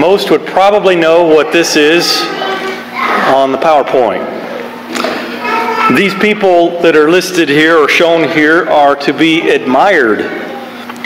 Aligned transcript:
most 0.00 0.30
would 0.30 0.46
probably 0.46 0.96
know 0.96 1.26
what 1.26 1.52
this 1.52 1.76
is 1.76 2.22
on 3.34 3.52
the 3.52 3.58
PowerPoint. 3.58 4.24
These 5.94 6.14
people 6.14 6.80
that 6.80 6.96
are 6.96 7.10
listed 7.10 7.50
here 7.50 7.76
or 7.76 7.86
shown 7.86 8.26
here 8.30 8.66
are 8.70 8.96
to 8.96 9.12
be 9.12 9.50
admired. 9.50 10.20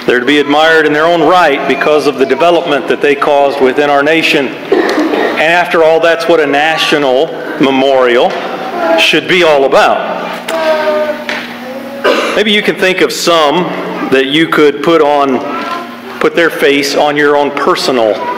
They're 0.06 0.20
to 0.20 0.26
be 0.26 0.38
admired 0.38 0.86
in 0.86 0.92
their 0.92 1.06
own 1.06 1.22
right 1.22 1.66
because 1.66 2.06
of 2.06 2.18
the 2.18 2.24
development 2.24 2.86
that 2.86 3.02
they 3.02 3.16
caused 3.16 3.60
within 3.60 3.90
our 3.90 4.04
nation. 4.04 4.46
And 4.46 5.40
after 5.40 5.82
all, 5.82 5.98
that's 5.98 6.28
what 6.28 6.38
a 6.38 6.46
national 6.46 7.26
memorial 7.60 8.30
should 8.98 9.26
be 9.26 9.42
all 9.42 9.64
about. 9.64 10.22
Maybe 12.36 12.52
you 12.52 12.62
can 12.62 12.76
think 12.76 13.00
of 13.00 13.12
some 13.12 13.64
that 14.12 14.26
you 14.26 14.46
could 14.46 14.84
put 14.84 15.02
on 15.02 16.20
put 16.20 16.36
their 16.36 16.48
face 16.48 16.94
on 16.94 17.16
your 17.16 17.36
own 17.36 17.50
personal 17.50 18.33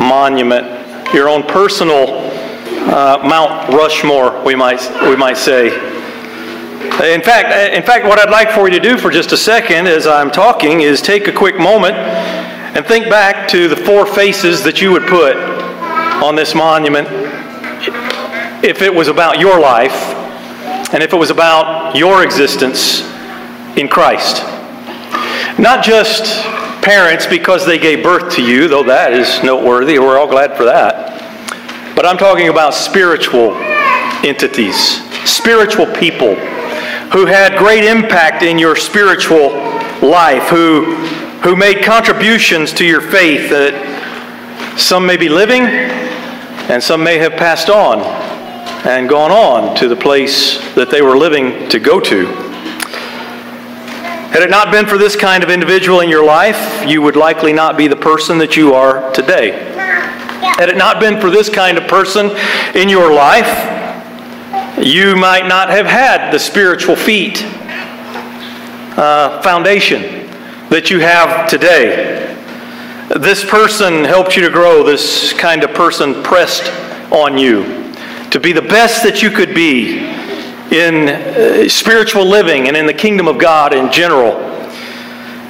monument, 0.00 1.14
your 1.14 1.28
own 1.28 1.42
personal 1.42 2.30
uh, 2.88 3.20
Mount 3.22 3.72
Rushmore, 3.72 4.42
we 4.44 4.54
might 4.54 4.80
we 5.02 5.14
might 5.14 5.36
say. 5.36 5.66
In 7.14 7.22
fact, 7.22 7.74
in 7.74 7.82
fact, 7.82 8.06
what 8.06 8.18
I'd 8.18 8.30
like 8.30 8.50
for 8.50 8.68
you 8.68 8.78
to 8.78 8.80
do 8.80 8.98
for 8.98 9.10
just 9.10 9.32
a 9.32 9.36
second 9.36 9.86
as 9.86 10.06
I'm 10.06 10.30
talking 10.30 10.80
is 10.80 11.00
take 11.00 11.28
a 11.28 11.32
quick 11.32 11.58
moment 11.58 11.94
and 11.94 12.84
think 12.84 13.08
back 13.08 13.48
to 13.50 13.68
the 13.68 13.76
four 13.76 14.06
faces 14.06 14.62
that 14.64 14.80
you 14.80 14.92
would 14.92 15.06
put 15.06 15.36
on 15.36 16.36
this 16.36 16.54
monument 16.54 17.08
if 18.64 18.82
it 18.82 18.94
was 18.94 19.08
about 19.08 19.38
your 19.38 19.60
life 19.60 19.92
and 20.92 21.02
if 21.02 21.12
it 21.12 21.16
was 21.16 21.30
about 21.30 21.94
your 21.94 22.24
existence 22.24 23.02
in 23.76 23.88
Christ. 23.88 24.42
Not 25.58 25.84
just 25.84 26.44
parents 26.82 27.26
because 27.26 27.66
they 27.66 27.78
gave 27.78 28.02
birth 28.02 28.34
to 28.34 28.42
you, 28.42 28.68
though 28.68 28.82
that 28.84 29.12
is 29.12 29.42
noteworthy. 29.42 29.98
We're 29.98 30.18
all 30.18 30.28
glad 30.28 30.56
for 30.56 30.64
that. 30.64 31.94
But 31.94 32.06
I'm 32.06 32.16
talking 32.16 32.48
about 32.48 32.74
spiritual 32.74 33.54
entities, 34.24 35.02
spiritual 35.28 35.86
people 35.86 36.34
who 37.12 37.26
had 37.26 37.58
great 37.58 37.84
impact 37.84 38.42
in 38.42 38.58
your 38.58 38.76
spiritual 38.76 39.50
life, 40.00 40.48
who, 40.48 40.94
who 41.42 41.56
made 41.56 41.84
contributions 41.84 42.72
to 42.74 42.84
your 42.84 43.00
faith 43.00 43.50
that 43.50 44.78
some 44.78 45.04
may 45.04 45.16
be 45.16 45.28
living 45.28 45.62
and 46.70 46.82
some 46.82 47.02
may 47.02 47.18
have 47.18 47.32
passed 47.32 47.68
on 47.68 48.00
and 48.86 49.08
gone 49.08 49.30
on 49.30 49.76
to 49.76 49.88
the 49.88 49.96
place 49.96 50.58
that 50.74 50.90
they 50.90 51.02
were 51.02 51.18
living 51.18 51.68
to 51.68 51.78
go 51.78 52.00
to. 52.00 52.49
Had 54.30 54.44
it 54.44 54.50
not 54.50 54.70
been 54.70 54.86
for 54.86 54.96
this 54.96 55.16
kind 55.16 55.42
of 55.42 55.50
individual 55.50 56.00
in 56.00 56.08
your 56.08 56.24
life, 56.24 56.86
you 56.86 57.02
would 57.02 57.16
likely 57.16 57.52
not 57.52 57.76
be 57.76 57.88
the 57.88 57.96
person 57.96 58.38
that 58.38 58.56
you 58.56 58.74
are 58.74 59.10
today. 59.10 59.50
Had 60.56 60.68
it 60.68 60.76
not 60.76 61.00
been 61.00 61.20
for 61.20 61.30
this 61.30 61.48
kind 61.48 61.76
of 61.76 61.88
person 61.88 62.30
in 62.76 62.88
your 62.88 63.12
life, 63.12 63.48
you 64.80 65.16
might 65.16 65.48
not 65.48 65.68
have 65.68 65.86
had 65.86 66.30
the 66.30 66.38
spiritual 66.38 66.94
feet 66.94 67.42
uh, 68.96 69.42
foundation 69.42 70.30
that 70.68 70.90
you 70.90 71.00
have 71.00 71.48
today. 71.50 72.32
This 73.18 73.44
person 73.44 74.04
helped 74.04 74.36
you 74.36 74.42
to 74.42 74.50
grow. 74.50 74.84
This 74.84 75.32
kind 75.32 75.64
of 75.64 75.74
person 75.74 76.22
pressed 76.22 76.70
on 77.10 77.36
you 77.36 77.92
to 78.30 78.38
be 78.38 78.52
the 78.52 78.62
best 78.62 79.02
that 79.02 79.22
you 79.22 79.30
could 79.32 79.56
be 79.56 80.19
in 80.72 81.08
uh, 81.08 81.68
spiritual 81.68 82.24
living 82.24 82.68
and 82.68 82.76
in 82.76 82.86
the 82.86 82.94
kingdom 82.94 83.26
of 83.26 83.38
God 83.38 83.74
in 83.74 83.90
general. 83.90 84.32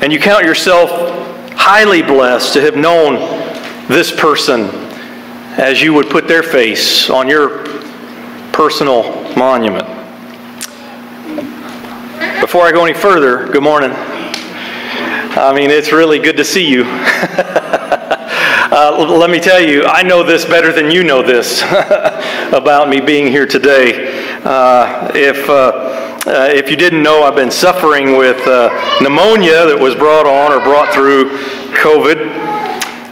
And 0.03 0.13
you 0.13 0.19
count 0.19 0.45
yourself 0.45 0.91
highly 1.55 2.03
blessed 2.03 2.55
to 2.55 2.61
have 2.63 2.77
known 2.77 3.17
this 3.89 4.11
person 4.11 4.71
as 5.59 5.83
you 5.83 5.93
would 5.93 6.09
put 6.09 6.27
their 6.27 6.43
face 6.43 7.11
on 7.11 7.29
your 7.29 7.65
personal 8.53 9.03
monument. 9.37 9.87
Before 12.41 12.63
I 12.63 12.73
go 12.73 12.85
any 12.85 12.95
further, 12.95 13.47
good 13.47 13.63
morning. 13.63 13.93
I 13.93 15.53
mean, 15.55 15.71
it's 15.71 15.93
really 15.93 16.19
good 16.19 16.37
to 16.39 16.45
see 16.45 16.67
you. 16.67 16.85
uh, 18.73 19.05
let 19.19 19.31
me 19.31 19.41
tell 19.41 19.61
you, 19.61 19.85
I 19.85 20.03
know 20.03 20.23
this 20.23 20.45
better 20.45 20.73
than 20.73 20.91
you 20.91 21.03
know 21.03 21.23
this 21.23 21.63
about 22.53 22.89
me 22.89 23.01
being 23.01 23.27
here 23.27 23.47
today. 23.47 24.41
Uh, 24.45 25.11
if, 25.15 25.49
uh, 25.49 26.21
uh, 26.27 26.49
if 26.53 26.71
you 26.71 26.77
didn't 26.77 27.03
know, 27.03 27.25
I've 27.25 27.35
been 27.35 27.51
suffering 27.51 28.17
with 28.17 28.47
uh, 28.47 28.69
pneumonia 29.01 29.67
that 29.67 29.79
was 29.79 29.95
brought 29.97 30.27
on 30.27 30.53
or 30.53 30.63
brought 30.63 30.95
through 30.95 31.31
COVID. 31.75 32.50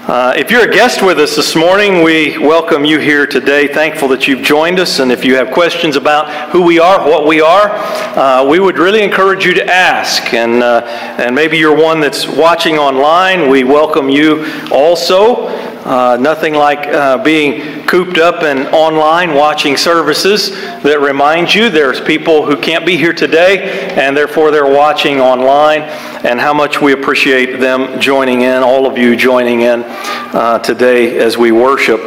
Uh, 0.08 0.32
if 0.38 0.50
you're 0.50 0.66
a 0.66 0.72
guest 0.72 1.02
with 1.02 1.18
us 1.18 1.36
this 1.36 1.54
morning, 1.54 2.02
we 2.02 2.38
welcome 2.38 2.82
you 2.82 2.98
here 2.98 3.26
today. 3.26 3.68
Thankful 3.68 4.08
that 4.08 4.26
you've 4.26 4.40
joined 4.40 4.80
us. 4.80 5.00
And 5.00 5.12
if 5.12 5.22
you 5.22 5.36
have 5.36 5.50
questions 5.50 5.96
about 5.96 6.50
who 6.50 6.62
we 6.62 6.78
are, 6.78 7.06
what 7.06 7.26
we 7.26 7.42
are, 7.42 7.72
uh, 8.16 8.42
we 8.42 8.58
would 8.58 8.78
really 8.78 9.02
encourage 9.02 9.44
you 9.44 9.52
to 9.52 9.66
ask. 9.66 10.32
And, 10.32 10.62
uh, 10.62 10.80
and 11.18 11.34
maybe 11.34 11.58
you're 11.58 11.76
one 11.76 12.00
that's 12.00 12.26
watching 12.26 12.78
online. 12.78 13.50
We 13.50 13.64
welcome 13.64 14.08
you 14.08 14.46
also. 14.72 15.48
Uh, 15.88 16.18
nothing 16.20 16.52
like 16.52 16.86
uh, 16.88 17.16
being 17.16 17.86
cooped 17.86 18.18
up 18.18 18.42
and 18.42 18.68
online 18.74 19.32
watching 19.32 19.74
services 19.74 20.50
that 20.82 21.00
remind 21.00 21.54
you 21.54 21.70
there's 21.70 21.98
people 21.98 22.44
who 22.44 22.54
can't 22.58 22.84
be 22.84 22.94
here 22.94 23.14
today 23.14 23.94
and 23.96 24.14
therefore 24.14 24.50
they're 24.50 24.70
watching 24.70 25.18
online 25.18 25.80
and 26.26 26.38
how 26.38 26.52
much 26.52 26.82
we 26.82 26.92
appreciate 26.92 27.58
them 27.58 27.98
joining 27.98 28.42
in, 28.42 28.62
all 28.62 28.84
of 28.84 28.98
you 28.98 29.16
joining 29.16 29.62
in 29.62 29.82
uh, 29.82 30.58
today 30.58 31.16
as 31.20 31.38
we 31.38 31.52
worship. 31.52 32.00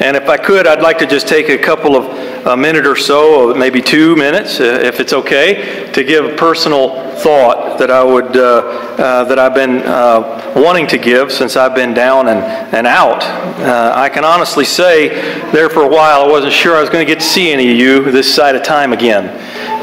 And 0.00 0.16
if 0.16 0.30
I 0.30 0.38
could, 0.38 0.66
I'd 0.66 0.80
like 0.80 0.96
to 1.00 1.06
just 1.06 1.28
take 1.28 1.50
a 1.50 1.58
couple 1.58 1.94
of 1.94 2.35
a 2.46 2.56
minute 2.56 2.86
or 2.86 2.94
so, 2.94 3.52
maybe 3.54 3.82
two 3.82 4.14
minutes, 4.14 4.60
uh, 4.60 4.80
if 4.82 5.00
it's 5.00 5.12
okay, 5.12 5.90
to 5.92 6.04
give 6.04 6.24
a 6.24 6.36
personal 6.36 7.04
thought 7.16 7.78
that 7.78 7.90
I 7.90 8.04
would 8.04 8.36
uh, 8.36 8.86
uh, 8.96 9.24
that 9.24 9.38
I've 9.38 9.54
been 9.54 9.78
uh, 9.78 10.52
wanting 10.54 10.86
to 10.88 10.98
give 10.98 11.32
since 11.32 11.56
I've 11.56 11.74
been 11.74 11.92
down 11.92 12.28
and, 12.28 12.38
and 12.74 12.86
out. 12.86 13.22
Uh, 13.60 13.92
I 13.96 14.08
can 14.08 14.24
honestly 14.24 14.64
say 14.64 15.08
there 15.50 15.68
for 15.68 15.82
a 15.82 15.88
while 15.88 16.22
I 16.22 16.28
wasn't 16.28 16.52
sure 16.52 16.76
I 16.76 16.80
was 16.80 16.88
going 16.88 17.04
to 17.04 17.12
get 17.12 17.20
to 17.20 17.26
see 17.26 17.50
any 17.50 17.70
of 17.70 17.76
you 17.76 18.10
this 18.12 18.32
side 18.32 18.54
of 18.54 18.62
time 18.62 18.92
again, 18.92 19.26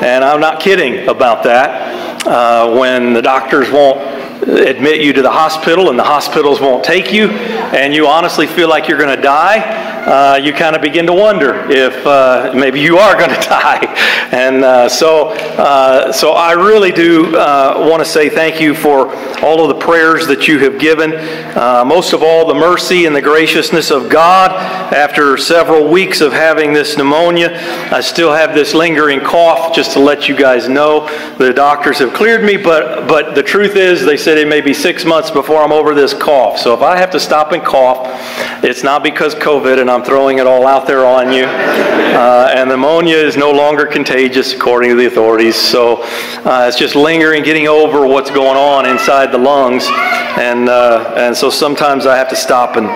and 0.02 0.24
I'm 0.24 0.40
not 0.40 0.62
kidding 0.62 1.10
about 1.10 1.44
that. 1.44 1.92
Uh, 2.26 2.80
when 2.80 3.12
the 3.12 3.22
doctors 3.22 3.70
won't 3.70 4.00
admit 4.44 5.02
you 5.02 5.14
to 5.14 5.22
the 5.22 5.32
hospital 5.32 5.90
and 5.90 5.98
the 5.98 6.04
hospitals 6.04 6.60
won't 6.60 6.84
take 6.84 7.12
you, 7.12 7.30
and 7.30 7.94
you 7.94 8.08
honestly 8.08 8.48
feel 8.48 8.70
like 8.70 8.88
you're 8.88 8.98
going 8.98 9.16
to 9.16 9.22
die, 9.22 9.94
uh, 10.06 10.36
you 10.36 10.54
kind 10.54 10.76
of 10.76 10.82
begin 10.82 11.06
to 11.06 11.14
wonder 11.14 11.70
if 11.72 12.06
uh, 12.06 12.52
maybe 12.54 12.80
you 12.80 12.98
are 12.98 13.18
going 13.18 13.30
to 13.42 13.48
die. 13.48 13.80
And 14.32 14.64
uh, 14.64 14.90
so, 14.90 15.30
uh, 15.30 16.12
so 16.12 16.32
I 16.32 16.52
really 16.54 16.92
do 16.92 17.36
uh, 17.38 17.86
want 17.90 18.04
to 18.04 18.10
say 18.10 18.30
thank 18.30 18.60
you 18.60 18.76
for 18.76 19.16
all 19.44 19.62
of 19.62 19.73
the 19.73 19.73
prayers 19.84 20.26
that 20.28 20.48
you 20.48 20.60
have 20.60 20.80
given. 20.80 21.14
Uh, 21.14 21.84
most 21.86 22.14
of 22.14 22.24
all, 22.24 22.48
the 22.48 22.54
mercy 22.54 23.06
and 23.06 23.16
the 23.16 23.22
graciousness 23.22 23.92
of 23.92 24.10
God. 24.10 24.52
After 24.94 25.38
several 25.38 25.90
weeks 25.90 26.22
of 26.22 26.32
having 26.32 26.72
this 26.72 26.98
pneumonia, 26.98 27.50
I 27.92 28.00
still 28.02 28.32
have 28.32 28.54
this 28.54 28.74
lingering 28.74 29.20
cough. 29.20 29.76
Just 29.76 29.92
to 29.94 30.00
let 30.00 30.30
you 30.30 30.36
guys 30.36 30.70
know, 30.70 31.08
the 31.38 31.52
doctors 31.54 32.00
have 32.00 32.14
cleared 32.14 32.44
me, 32.44 32.58
but 32.58 33.08
but 33.08 33.36
the 33.36 33.44
truth 33.44 33.76
is, 33.76 34.06
they 34.06 34.18
said 34.18 34.38
it 34.38 34.48
may 34.48 34.62
be 34.62 34.74
six 34.74 35.04
months 35.04 35.32
before 35.32 35.62
I'm 35.62 35.72
over 35.72 35.94
this 35.94 36.14
cough. 36.14 36.58
So 36.60 36.74
if 36.74 36.82
I 36.82 36.98
have 36.98 37.12
to 37.12 37.20
stop 37.20 37.52
and 37.52 37.64
cough, 37.64 38.08
it's 38.64 38.84
not 38.84 39.04
because 39.04 39.36
COVID 39.36 39.82
and 39.82 39.90
I'm 39.90 40.04
throwing 40.04 40.38
it 40.38 40.48
all 40.48 40.68
out 40.68 40.86
there 40.88 41.06
on 41.06 41.34
you. 41.34 41.46
Uh, 42.14 42.54
and 42.56 42.70
pneumonia 42.70 43.18
is 43.18 43.36
no 43.36 43.52
longer 43.52 43.88
contagious 43.88 44.54
according 44.54 44.92
to 44.92 44.96
the 44.96 45.08
authorities. 45.08 45.56
So 45.56 46.04
uh, 46.46 46.66
it's 46.68 46.78
just 46.78 46.96
lingering, 46.96 47.44
getting 47.44 47.68
over 47.68 48.06
what's 48.06 48.30
going 48.30 48.58
on 48.58 48.86
inside 48.86 49.32
the 49.32 49.40
lungs. 49.40 49.73
And, 49.82 50.70
uh, 50.70 51.14
and 51.16 51.36
so 51.36 51.50
sometimes 51.50 52.06
I 52.06 52.18
have 52.18 52.30
to 52.30 52.36
stop 52.36 52.76
and, 52.76 52.88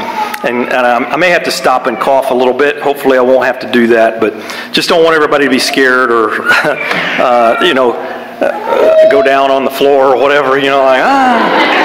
and, 0.46 0.72
and 0.72 0.86
I 0.86 1.16
may 1.16 1.30
have 1.30 1.44
to 1.44 1.52
stop 1.52 1.88
and 1.88 1.98
cough 2.00 2.32
a 2.32 2.34
little 2.34 2.54
bit. 2.54 2.82
Hopefully 2.82 3.18
I 3.18 3.22
won't 3.22 3.46
have 3.46 3.60
to 3.60 3.72
do 3.72 3.88
that. 3.88 4.20
But 4.20 4.34
just 4.74 4.90
don't 4.90 5.04
want 5.04 5.16
everybody 5.16 5.46
to 5.46 5.52
be 5.52 5.60
scared 5.60 6.12
or, 6.12 6.30
uh, 6.52 7.60
you 7.64 7.74
know, 7.74 7.94
uh, 7.94 9.10
go 9.10 9.22
down 9.24 9.52
on 9.52 9.66
the 9.66 9.72
floor 9.72 10.16
or 10.16 10.22
whatever, 10.22 10.58
you 10.58 10.68
know, 10.68 10.84
like, 10.84 11.02
ah. 11.04 11.78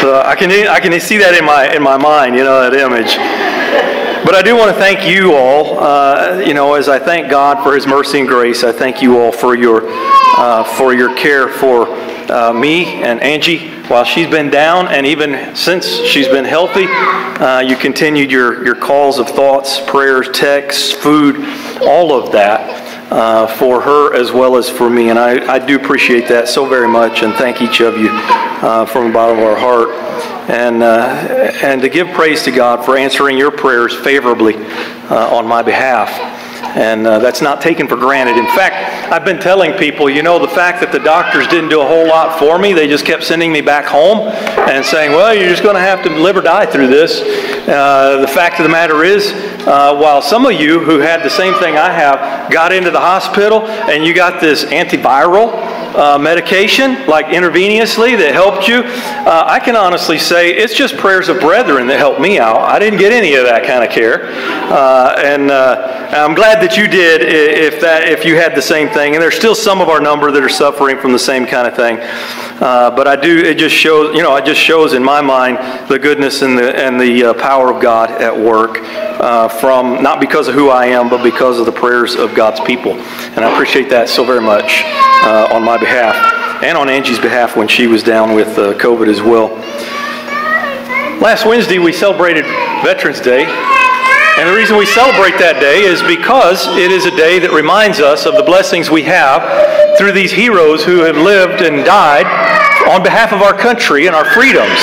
So 0.00 0.20
I 0.20 0.34
can, 0.34 0.50
I 0.68 0.80
can 0.80 0.98
see 1.00 1.18
that 1.18 1.34
in 1.34 1.44
my, 1.44 1.74
in 1.74 1.82
my 1.82 1.96
mind, 1.96 2.36
you 2.36 2.44
know, 2.44 2.70
that 2.70 2.74
image. 2.74 3.16
But 4.24 4.34
I 4.34 4.42
do 4.42 4.54
want 4.54 4.70
to 4.70 4.78
thank 4.78 5.06
you 5.08 5.34
all. 5.34 5.78
Uh, 5.78 6.42
you 6.44 6.52
know, 6.52 6.74
as 6.74 6.88
I 6.88 6.98
thank 6.98 7.30
God 7.30 7.62
for 7.62 7.74
His 7.74 7.86
mercy 7.86 8.20
and 8.20 8.28
grace, 8.28 8.62
I 8.62 8.70
thank 8.70 9.00
you 9.00 9.18
all 9.18 9.32
for 9.32 9.56
your 9.56 9.82
uh, 10.36 10.62
for 10.76 10.92
your 10.92 11.14
care 11.16 11.48
for 11.48 11.88
uh, 12.28 12.52
me 12.52 12.84
and 13.02 13.20
Angie 13.20 13.70
while 13.88 14.04
she's 14.04 14.26
been 14.28 14.50
down, 14.50 14.88
and 14.88 15.06
even 15.06 15.54
since 15.54 15.86
she's 15.86 16.26
been 16.26 16.44
healthy. 16.44 16.86
Uh, 16.88 17.60
you 17.60 17.76
continued 17.76 18.30
your 18.30 18.64
your 18.64 18.74
calls 18.74 19.18
of 19.18 19.28
thoughts, 19.28 19.80
prayers, 19.86 20.28
texts, 20.30 20.90
food, 20.92 21.36
all 21.82 22.12
of 22.12 22.32
that. 22.32 22.88
Uh, 23.10 23.44
for 23.44 23.80
her 23.80 24.14
as 24.14 24.30
well 24.30 24.56
as 24.56 24.70
for 24.70 24.88
me. 24.88 25.10
And 25.10 25.18
I, 25.18 25.54
I 25.54 25.58
do 25.58 25.74
appreciate 25.74 26.28
that 26.28 26.46
so 26.46 26.64
very 26.64 26.86
much 26.86 27.24
and 27.24 27.34
thank 27.34 27.60
each 27.60 27.80
of 27.80 27.98
you 27.98 28.08
uh, 28.12 28.86
from 28.86 29.08
the 29.08 29.12
bottom 29.12 29.38
of 29.38 29.44
our 29.44 29.56
heart. 29.56 29.88
and, 30.48 30.82
uh, 30.82 31.52
and 31.62 31.82
to 31.82 31.88
give 31.88 32.08
praise 32.08 32.42
to 32.44 32.50
God 32.50 32.84
for 32.84 32.96
answering 32.96 33.36
your 33.36 33.50
prayers 33.50 33.94
favorably 33.94 34.54
uh, 35.10 35.36
on 35.36 35.46
my 35.46 35.62
behalf. 35.62 36.29
And 36.76 37.06
uh, 37.06 37.18
that's 37.18 37.42
not 37.42 37.60
taken 37.60 37.88
for 37.88 37.96
granted. 37.96 38.36
In 38.36 38.46
fact, 38.46 39.10
I've 39.10 39.24
been 39.24 39.40
telling 39.40 39.72
people, 39.72 40.08
you 40.08 40.22
know, 40.22 40.38
the 40.38 40.48
fact 40.48 40.80
that 40.80 40.92
the 40.92 41.00
doctors 41.00 41.48
didn't 41.48 41.68
do 41.68 41.80
a 41.80 41.86
whole 41.86 42.06
lot 42.06 42.38
for 42.38 42.58
me, 42.58 42.72
they 42.72 42.86
just 42.86 43.04
kept 43.04 43.24
sending 43.24 43.52
me 43.52 43.60
back 43.60 43.86
home 43.86 44.28
and 44.68 44.84
saying, 44.84 45.10
well, 45.10 45.34
you're 45.34 45.48
just 45.48 45.62
going 45.62 45.74
to 45.74 45.80
have 45.80 46.02
to 46.04 46.10
live 46.10 46.36
or 46.36 46.42
die 46.42 46.66
through 46.66 46.86
this. 46.86 47.20
Uh, 47.68 48.18
the 48.20 48.28
fact 48.28 48.60
of 48.60 48.64
the 48.64 48.68
matter 48.68 49.02
is, 49.02 49.32
uh, 49.66 49.96
while 49.96 50.22
some 50.22 50.46
of 50.46 50.52
you 50.52 50.80
who 50.80 50.98
had 50.98 51.22
the 51.22 51.30
same 51.30 51.54
thing 51.54 51.76
I 51.76 51.90
have 51.90 52.50
got 52.50 52.72
into 52.72 52.90
the 52.90 53.00
hospital 53.00 53.66
and 53.66 54.04
you 54.04 54.14
got 54.14 54.40
this 54.40 54.64
antiviral, 54.64 55.80
uh, 55.94 56.18
medication, 56.18 57.06
like 57.06 57.26
intravenously, 57.26 58.16
that 58.16 58.32
helped 58.32 58.68
you, 58.68 58.82
uh, 59.26 59.44
I 59.46 59.58
can 59.58 59.76
honestly 59.76 60.18
say 60.18 60.50
it's 60.50 60.74
just 60.74 60.96
prayers 60.96 61.28
of 61.28 61.40
brethren 61.40 61.86
that 61.88 61.98
helped 61.98 62.20
me 62.20 62.38
out. 62.38 62.58
I 62.58 62.78
didn't 62.78 62.98
get 62.98 63.12
any 63.12 63.34
of 63.34 63.44
that 63.44 63.64
kind 63.64 63.82
of 63.84 63.90
care, 63.90 64.30
uh, 64.70 65.16
and 65.18 65.50
uh, 65.50 66.08
I'm 66.10 66.34
glad 66.34 66.59
that 66.60 66.76
you 66.76 66.86
did. 66.88 67.22
If 67.22 67.80
that, 67.80 68.08
if 68.08 68.24
you 68.24 68.36
had 68.36 68.54
the 68.54 68.62
same 68.62 68.88
thing, 68.88 69.14
and 69.14 69.22
there's 69.22 69.36
still 69.36 69.54
some 69.54 69.80
of 69.80 69.88
our 69.88 70.00
number 70.00 70.30
that 70.30 70.42
are 70.42 70.48
suffering 70.48 70.98
from 70.98 71.12
the 71.12 71.18
same 71.18 71.46
kind 71.46 71.66
of 71.66 71.74
thing, 71.74 71.98
uh, 72.60 72.90
but 72.94 73.08
I 73.08 73.16
do. 73.16 73.38
It 73.38 73.58
just 73.58 73.74
shows, 73.74 74.14
you 74.14 74.22
know, 74.22 74.36
it 74.36 74.44
just 74.44 74.60
shows 74.60 74.92
in 74.92 75.02
my 75.02 75.20
mind 75.20 75.58
the 75.88 75.98
goodness 75.98 76.42
and 76.42 76.56
the 76.56 76.76
and 76.76 77.00
the 77.00 77.24
uh, 77.24 77.34
power 77.34 77.72
of 77.72 77.80
God 77.80 78.10
at 78.10 78.36
work 78.36 78.78
from 79.60 80.02
not 80.02 80.20
because 80.20 80.48
of 80.48 80.54
who 80.54 80.70
I 80.70 80.86
am, 80.86 81.08
but 81.08 81.22
because 81.22 81.58
of 81.58 81.66
the 81.66 81.72
prayers 81.72 82.14
of 82.14 82.34
God's 82.34 82.60
people, 82.60 82.92
and 82.92 83.44
I 83.44 83.52
appreciate 83.52 83.88
that 83.90 84.08
so 84.08 84.24
very 84.24 84.40
much 84.40 84.82
on 85.24 85.64
my 85.64 85.76
behalf 85.76 86.40
and 86.62 86.76
on 86.76 86.88
Angie's 86.90 87.18
behalf 87.18 87.56
when 87.56 87.68
she 87.68 87.86
was 87.86 88.02
down 88.02 88.34
with 88.34 88.58
uh, 88.58 88.74
COVID 88.74 89.08
as 89.08 89.22
well. 89.22 89.48
Last 91.20 91.46
Wednesday, 91.46 91.78
we 91.78 91.92
celebrated 91.92 92.44
Veterans 92.84 93.20
Day. 93.20 93.44
And 94.40 94.48
the 94.48 94.56
reason 94.56 94.78
we 94.80 94.88
celebrate 94.88 95.36
that 95.36 95.60
day 95.60 95.84
is 95.84 96.00
because 96.00 96.64
it 96.72 96.88
is 96.88 97.04
a 97.04 97.12
day 97.12 97.36
that 97.44 97.52
reminds 97.52 98.00
us 98.00 98.24
of 98.24 98.40
the 98.40 98.42
blessings 98.42 98.88
we 98.88 99.04
have 99.04 99.44
through 100.00 100.16
these 100.16 100.32
heroes 100.32 100.80
who 100.80 101.04
have 101.04 101.20
lived 101.20 101.60
and 101.60 101.84
died 101.84 102.24
on 102.88 103.04
behalf 103.04 103.36
of 103.36 103.44
our 103.44 103.52
country 103.52 104.08
and 104.08 104.16
our 104.16 104.24
freedoms. 104.32 104.80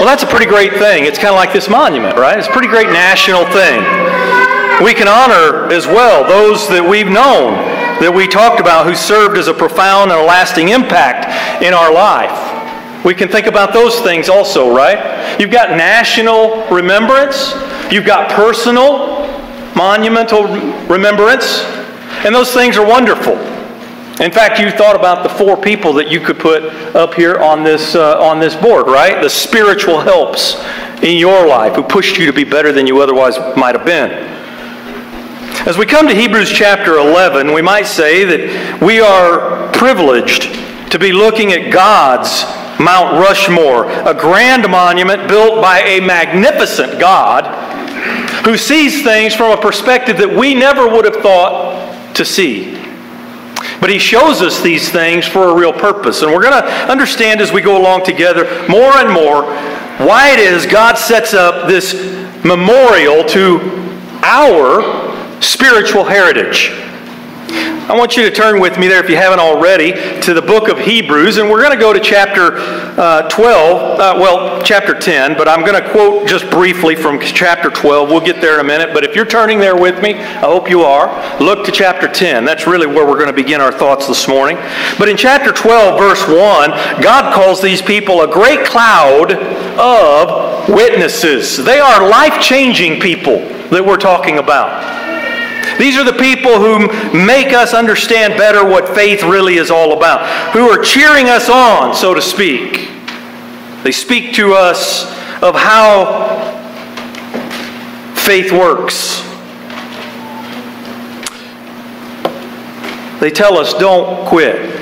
Well, 0.00 0.08
that's 0.08 0.24
a 0.24 0.30
pretty 0.32 0.48
great 0.48 0.80
thing. 0.80 1.04
It's 1.04 1.20
kind 1.20 1.28
of 1.28 1.36
like 1.36 1.52
this 1.52 1.68
monument, 1.68 2.16
right? 2.16 2.40
It's 2.40 2.48
a 2.48 2.56
pretty 2.56 2.72
great 2.72 2.88
national 2.88 3.44
thing. 3.52 3.84
We 4.80 4.96
can 4.96 5.12
honor 5.12 5.68
as 5.68 5.84
well 5.84 6.24
those 6.24 6.64
that 6.72 6.80
we've 6.80 7.12
known 7.12 7.52
that 8.00 8.08
we 8.08 8.24
talked 8.24 8.64
about 8.64 8.88
who 8.88 8.96
served 8.96 9.36
as 9.36 9.44
a 9.44 9.52
profound 9.52 10.08
and 10.08 10.16
a 10.16 10.24
lasting 10.24 10.72
impact 10.72 11.28
in 11.60 11.76
our 11.76 11.92
life. 11.92 12.32
We 13.04 13.12
can 13.12 13.28
think 13.28 13.44
about 13.44 13.76
those 13.76 14.00
things 14.00 14.32
also, 14.32 14.72
right? 14.74 15.36
You've 15.36 15.52
got 15.52 15.76
national 15.76 16.64
remembrance, 16.72 17.52
you've 17.90 18.06
got 18.06 18.30
personal, 18.30 19.26
monumental 19.74 20.44
remembrance, 20.86 21.62
and 22.24 22.34
those 22.34 22.52
things 22.52 22.76
are 22.76 22.86
wonderful. 22.86 23.34
In 24.22 24.32
fact, 24.32 24.58
you 24.58 24.70
thought 24.70 24.96
about 24.96 25.22
the 25.22 25.28
four 25.28 25.56
people 25.58 25.92
that 25.94 26.08
you 26.08 26.20
could 26.20 26.38
put 26.38 26.64
up 26.96 27.12
here 27.12 27.36
on 27.36 27.62
this, 27.62 27.94
uh, 27.94 28.18
on 28.18 28.40
this 28.40 28.56
board, 28.56 28.86
right? 28.86 29.22
The 29.22 29.28
spiritual 29.28 30.00
helps 30.00 30.56
in 31.02 31.18
your 31.18 31.46
life 31.46 31.74
who 31.74 31.82
pushed 31.82 32.16
you 32.16 32.24
to 32.24 32.32
be 32.32 32.44
better 32.44 32.72
than 32.72 32.86
you 32.86 33.02
otherwise 33.02 33.38
might 33.56 33.74
have 33.74 33.84
been. 33.84 34.10
As 35.66 35.76
we 35.76 35.84
come 35.84 36.08
to 36.08 36.14
Hebrews 36.14 36.50
chapter 36.50 36.96
11, 36.96 37.52
we 37.52 37.60
might 37.60 37.86
say 37.86 38.24
that 38.24 38.80
we 38.80 39.00
are 39.00 39.70
privileged 39.72 40.54
to 40.90 40.98
be 40.98 41.12
looking 41.12 41.52
at 41.52 41.70
God's 41.70 42.44
Mount 42.80 43.18
Rushmore, 43.18 43.90
a 44.08 44.14
grand 44.14 44.70
monument 44.70 45.28
built 45.28 45.60
by 45.60 45.80
a 45.80 46.00
magnificent 46.00 46.98
God 46.98 47.44
who 48.46 48.56
sees 48.56 49.02
things 49.02 49.34
from 49.34 49.50
a 49.50 49.60
perspective 49.60 50.18
that 50.18 50.30
we 50.30 50.54
never 50.54 50.86
would 50.88 51.04
have 51.04 51.16
thought 51.16 52.14
to 52.14 52.24
see. 52.24 52.80
But 53.80 53.90
he 53.90 53.98
shows 53.98 54.40
us 54.40 54.62
these 54.62 54.88
things 54.88 55.26
for 55.26 55.48
a 55.50 55.54
real 55.54 55.72
purpose. 55.72 56.22
And 56.22 56.32
we're 56.32 56.42
going 56.42 56.62
to 56.62 56.68
understand 56.88 57.40
as 57.40 57.50
we 57.52 57.60
go 57.60 57.76
along 57.76 58.04
together 58.04 58.44
more 58.68 58.92
and 58.98 59.12
more 59.12 59.42
why 60.06 60.30
it 60.30 60.38
is 60.38 60.64
God 60.64 60.96
sets 60.96 61.34
up 61.34 61.66
this 61.66 61.92
memorial 62.44 63.24
to 63.24 63.58
our 64.22 65.42
spiritual 65.42 66.04
heritage. 66.04 66.70
I 67.88 67.96
want 67.96 68.16
you 68.16 68.24
to 68.24 68.32
turn 68.32 68.60
with 68.60 68.80
me 68.80 68.88
there, 68.88 68.98
if 68.98 69.08
you 69.08 69.14
haven't 69.14 69.38
already, 69.38 69.92
to 70.22 70.34
the 70.34 70.42
book 70.42 70.68
of 70.68 70.76
Hebrews, 70.76 71.36
and 71.36 71.48
we're 71.48 71.62
going 71.62 71.70
to 71.70 71.80
go 71.80 71.92
to 71.92 72.00
chapter 72.00 72.56
uh, 72.98 73.28
12, 73.28 74.00
uh, 74.00 74.14
well, 74.18 74.60
chapter 74.60 74.92
10, 74.92 75.36
but 75.36 75.46
I'm 75.48 75.60
going 75.64 75.80
to 75.80 75.88
quote 75.92 76.26
just 76.26 76.50
briefly 76.50 76.96
from 76.96 77.20
chapter 77.20 77.70
12. 77.70 78.08
We'll 78.08 78.20
get 78.20 78.40
there 78.40 78.54
in 78.54 78.60
a 78.60 78.64
minute, 78.64 78.90
but 78.92 79.04
if 79.04 79.14
you're 79.14 79.24
turning 79.24 79.60
there 79.60 79.76
with 79.76 80.02
me, 80.02 80.14
I 80.14 80.40
hope 80.40 80.68
you 80.68 80.80
are, 80.80 81.38
look 81.40 81.64
to 81.66 81.70
chapter 81.70 82.08
10. 82.08 82.44
That's 82.44 82.66
really 82.66 82.88
where 82.88 83.06
we're 83.06 83.18
going 83.18 83.28
to 83.28 83.32
begin 83.32 83.60
our 83.60 83.70
thoughts 83.70 84.08
this 84.08 84.26
morning. 84.26 84.56
But 84.98 85.08
in 85.08 85.16
chapter 85.16 85.52
12, 85.52 85.96
verse 85.96 86.26
1, 86.26 86.34
God 87.00 87.32
calls 87.32 87.62
these 87.62 87.82
people 87.82 88.22
a 88.22 88.26
great 88.26 88.66
cloud 88.66 89.30
of 89.30 90.68
witnesses. 90.68 91.64
They 91.64 91.78
are 91.78 92.08
life 92.08 92.42
changing 92.42 93.00
people 93.00 93.38
that 93.70 93.84
we're 93.86 93.96
talking 93.96 94.38
about. 94.38 95.05
These 95.78 95.96
are 95.96 96.04
the 96.04 96.18
people 96.18 96.58
who 96.58 96.88
make 97.16 97.52
us 97.52 97.74
understand 97.74 98.36
better 98.36 98.64
what 98.64 98.88
faith 98.94 99.22
really 99.22 99.56
is 99.56 99.70
all 99.70 99.96
about, 99.96 100.52
who 100.52 100.68
are 100.70 100.82
cheering 100.82 101.28
us 101.28 101.48
on, 101.48 101.94
so 101.94 102.14
to 102.14 102.22
speak. 102.22 102.90
They 103.82 103.92
speak 103.92 104.34
to 104.34 104.54
us 104.54 105.04
of 105.42 105.54
how 105.54 106.54
faith 108.14 108.50
works. 108.50 109.22
They 113.20 113.30
tell 113.30 113.58
us 113.58 113.74
don't 113.74 114.26
quit. 114.26 114.80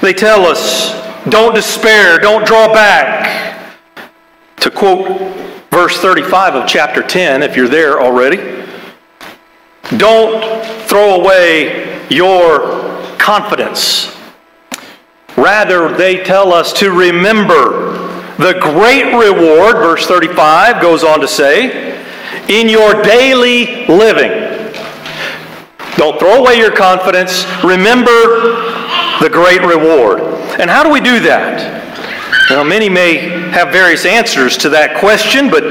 They 0.00 0.12
tell 0.12 0.44
us 0.46 0.92
don't 1.28 1.54
despair, 1.54 2.18
don't 2.18 2.44
draw 2.44 2.72
back. 2.72 3.78
To 4.56 4.70
quote 4.70 5.20
verse 5.70 5.98
35 5.98 6.54
of 6.54 6.68
chapter 6.68 7.02
10, 7.02 7.42
if 7.42 7.56
you're 7.56 7.68
there 7.68 8.00
already. 8.00 8.61
Don't 9.98 10.64
throw 10.88 11.20
away 11.20 12.06
your 12.08 13.16
confidence. 13.18 14.16
Rather, 15.36 15.94
they 15.96 16.22
tell 16.22 16.52
us 16.52 16.72
to 16.74 16.90
remember 16.90 17.92
the 18.36 18.58
great 18.60 19.12
reward, 19.14 19.76
verse 19.76 20.06
35 20.06 20.80
goes 20.82 21.04
on 21.04 21.20
to 21.20 21.28
say, 21.28 21.92
in 22.48 22.68
your 22.68 23.02
daily 23.02 23.86
living. 23.86 24.52
Don't 25.96 26.18
throw 26.18 26.42
away 26.42 26.56
your 26.56 26.72
confidence. 26.72 27.44
Remember 27.62 28.10
the 29.20 29.28
great 29.30 29.60
reward. 29.62 30.20
And 30.58 30.68
how 30.68 30.82
do 30.82 30.90
we 30.90 31.00
do 31.00 31.20
that? 31.20 31.91
Now, 32.52 32.62
many 32.62 32.90
may 32.90 33.14
have 33.50 33.72
various 33.72 34.04
answers 34.04 34.58
to 34.58 34.68
that 34.68 35.00
question, 35.00 35.48
but 35.48 35.62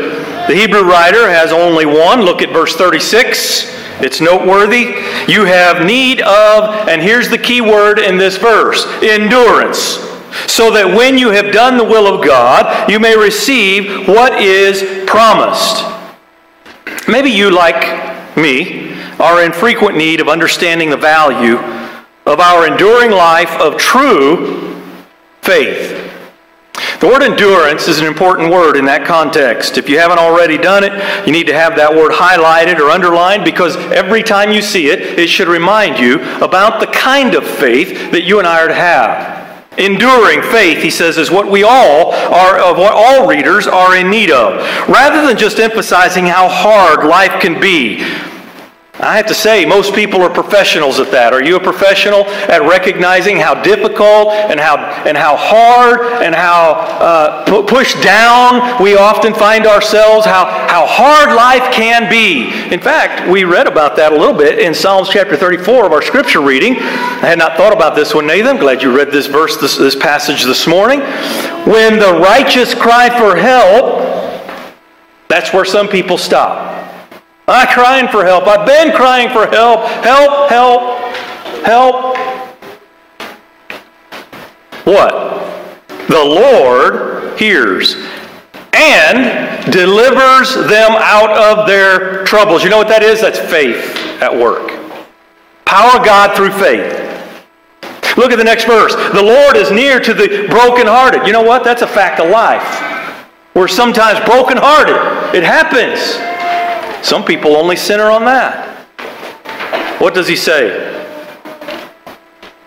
the 0.48 0.56
Hebrew 0.56 0.82
writer 0.82 1.30
has 1.30 1.52
only 1.52 1.86
one. 1.86 2.22
Look 2.22 2.42
at 2.42 2.50
verse 2.50 2.76
36. 2.76 3.68
It's 4.02 4.20
noteworthy. 4.20 4.96
You 5.32 5.46
have 5.46 5.86
need 5.86 6.22
of, 6.22 6.90
and 6.90 7.00
here's 7.00 7.30
the 7.30 7.38
key 7.38 7.62
word 7.62 8.00
in 8.00 8.18
this 8.18 8.38
verse 8.38 8.88
endurance. 9.04 10.00
So 10.48 10.72
that 10.72 10.88
when 10.98 11.20
you 11.20 11.30
have 11.30 11.54
done 11.54 11.78
the 11.78 11.84
will 11.84 12.12
of 12.12 12.26
God, 12.26 12.90
you 12.90 13.00
may 13.00 13.16
receive 13.16 14.08
what 14.08 14.42
is 14.42 14.82
promised. 15.08 15.86
Maybe 17.08 17.30
you, 17.30 17.52
like 17.52 18.36
me, 18.36 19.00
are 19.20 19.44
in 19.44 19.54
frequent 19.54 19.98
need 19.98 20.20
of 20.20 20.28
understanding 20.28 20.90
the 20.90 20.98
value 20.98 21.58
of 22.26 22.40
our 22.40 22.66
enduring 22.66 23.12
life 23.12 23.52
of 23.62 23.78
true 23.78 24.82
faith. 25.44 26.11
The 27.02 27.08
word 27.08 27.24
endurance 27.24 27.88
is 27.88 28.00
an 28.00 28.06
important 28.06 28.52
word 28.52 28.78
in 28.78 28.86
that 28.86 29.08
context. 29.08 29.80
If 29.80 29.90
you 29.90 29.98
haven't 29.98 30.20
already 30.20 30.56
done 30.56 30.84
it, 30.84 30.94
you 31.26 31.34
need 31.34 31.48
to 31.48 31.54
have 31.54 31.76
that 31.78 31.90
word 31.90 32.12
highlighted 32.12 32.78
or 32.78 32.92
underlined 32.92 33.44
because 33.44 33.76
every 33.90 34.22
time 34.22 34.52
you 34.52 34.62
see 34.62 34.92
it, 34.92 35.18
it 35.18 35.28
should 35.28 35.48
remind 35.48 35.98
you 35.98 36.22
about 36.46 36.80
the 36.80 36.86
kind 36.86 37.34
of 37.34 37.44
faith 37.44 38.12
that 38.12 38.22
you 38.22 38.38
and 38.38 38.48
I 38.48 38.62
are 38.62 38.68
to 38.68 38.76
have. 38.76 39.66
Enduring 39.80 40.44
faith, 40.44 40.84
he 40.84 40.92
says, 40.92 41.18
is 41.18 41.32
what 41.32 41.50
we 41.50 41.64
all 41.64 42.14
are, 42.14 42.60
of 42.60 42.78
what 42.78 42.94
all 42.94 43.28
readers 43.28 43.66
are 43.66 43.98
in 43.98 44.12
need 44.12 44.30
of. 44.30 44.62
Rather 44.88 45.26
than 45.26 45.40
just 45.40 45.58
emphasizing 45.58 46.28
how 46.28 46.48
hard 46.50 47.10
life 47.10 47.42
can 47.42 47.60
be, 47.60 48.06
I 49.02 49.18
have 49.18 49.26
to 49.28 49.34
say, 49.34 49.66
most 49.66 49.96
people 49.96 50.22
are 50.22 50.30
professionals 50.30 51.00
at 51.00 51.10
that. 51.10 51.34
Are 51.34 51.44
you 51.44 51.56
a 51.56 51.60
professional 51.60 52.26
at 52.46 52.62
recognizing 52.62 53.36
how 53.36 53.56
difficult 53.64 54.30
and 54.30 54.60
how, 54.60 54.78
and 55.08 55.18
how 55.18 55.36
hard 55.36 56.22
and 56.22 56.36
how 56.36 56.74
uh, 57.02 57.66
pushed 57.66 58.02
down 58.04 58.82
we 58.82 58.96
often 58.96 59.34
find 59.34 59.66
ourselves, 59.66 60.24
how, 60.26 60.46
how 60.68 60.86
hard 60.86 61.36
life 61.36 61.74
can 61.74 62.12
be? 62.12 62.52
In 62.72 62.80
fact, 62.80 63.28
we 63.28 63.44
read 63.44 63.66
about 63.66 63.96
that 63.96 64.14
a 64.14 64.16
little 64.16 64.38
bit 64.38 64.60
in 64.60 64.72
Psalms 64.74 65.10
chapter 65.10 65.36
34 65.36 65.88
of 65.88 65.94
our 65.94 66.04
scripture 66.04 66.42
reading. 66.42 66.74
I 66.76 67.26
had 67.26 67.40
not 67.40 67.58
thought 67.58 67.74
about 67.74 67.96
this 67.96 68.14
one, 68.14 68.28
Nathan. 68.28 68.48
I'm 68.48 68.58
glad 68.58 68.84
you 68.84 68.96
read 68.96 69.12
this 69.12 69.26
verse, 69.26 69.58
this, 69.58 69.78
this 69.78 69.96
passage 69.96 70.44
this 70.44 70.68
morning. 70.68 71.00
When 71.66 71.98
the 71.98 72.20
righteous 72.22 72.76
cry 72.76 73.10
for 73.10 73.36
help, 73.36 74.78
that's 75.28 75.54
where 75.54 75.66
some 75.66 75.88
people 75.88 76.20
stop. 76.20 76.81
I'm 77.52 77.68
crying 77.68 78.08
for 78.08 78.24
help. 78.24 78.48
I've 78.48 78.66
been 78.66 78.96
crying 78.96 79.30
for 79.30 79.46
help. 79.48 79.82
Help, 80.04 80.50
help, 80.50 81.06
help. 81.66 82.18
What? 84.86 85.12
The 86.08 86.24
Lord 86.24 87.38
hears 87.38 87.96
and 88.74 89.72
delivers 89.72 90.56
them 90.56 90.92
out 90.92 91.32
of 91.32 91.68
their 91.68 92.24
troubles. 92.24 92.64
You 92.64 92.70
know 92.70 92.78
what 92.78 92.88
that 92.88 93.04
is? 93.04 93.20
That's 93.20 93.40
faith 93.40 93.98
at 94.22 94.34
work. 94.34 94.72
Power 95.66 96.00
of 96.00 96.06
God 96.06 96.36
through 96.36 96.52
faith. 96.52 96.98
Look 98.18 98.32
at 98.32 98.38
the 98.38 98.44
next 98.44 98.66
verse. 98.66 98.96
The 99.14 99.24
Lord 99.24 99.58
is 99.58 99.72
near 99.72 100.00
to 100.00 100.14
the 100.14 100.48
brokenhearted. 100.50 101.28
You 101.28 101.34
know 101.34 101.44
what? 101.44 101.64
That's 101.64 101.82
a 101.82 101.88
fact 101.88 102.20
of 102.20 102.30
life. 102.30 103.28
We're 103.54 103.68
sometimes 103.68 104.20
brokenhearted. 104.26 105.36
It 105.36 105.44
happens. 105.44 106.18
Some 107.02 107.26
people 107.26 107.56
only 107.56 107.76
center 107.76 108.10
on 108.10 108.26
that. 108.26 108.72
What 110.02 110.14
does 110.14 110.28
he 110.28 110.36
say? 110.36 110.98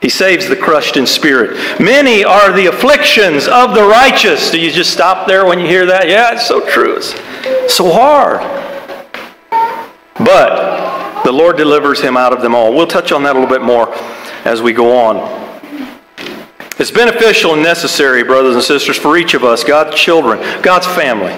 He 0.00 0.11
saves 0.11 0.49
the 0.49 0.57
crushed 0.57 0.97
in 0.99 1.07
spirit. 1.07 1.81
Many 1.81 2.25
are 2.25 2.53
the 2.53 2.67
afflictions 2.67 3.49
of 3.49 3.75
the 3.75 3.83
righteous. 3.83 4.50
Do 4.50 4.61
you 4.61 4.71
just 4.71 4.93
stop 4.93 5.26
there 5.26 5.47
when 5.47 5.59
you 5.59 5.67
hear 5.67 5.87
that? 5.87 6.09
Yeah, 6.09 6.35
it's 6.35 6.47
so 6.47 6.61
true. 6.69 6.97
It's 6.99 7.75
so 7.75 7.91
hard. 7.91 8.41
But 10.19 11.23
the 11.25 11.33
Lord 11.33 11.57
delivers 11.57 12.00
him 12.00 12.17
out 12.17 12.33
of 12.33 12.43
them 12.43 12.55
all. 12.55 12.75
We'll 12.75 12.87
touch 12.87 13.12
on 13.12 13.23
that 13.23 13.35
a 13.35 13.38
little 13.38 13.53
bit 13.53 13.62
more 13.62 13.95
as 14.45 14.61
we 14.61 14.73
go 14.73 14.97
on. 14.97 15.17
It's 16.79 16.91
beneficial 16.91 17.55
and 17.55 17.62
necessary, 17.62 18.23
brothers 18.25 18.57
and 18.57 18.62
sisters, 18.62 18.99
for 18.99 19.17
each 19.17 19.33
of 19.33 19.43
us, 19.43 19.64
God's 19.64 19.97
children, 19.97 20.38
God's 20.61 20.87
family, 20.88 21.33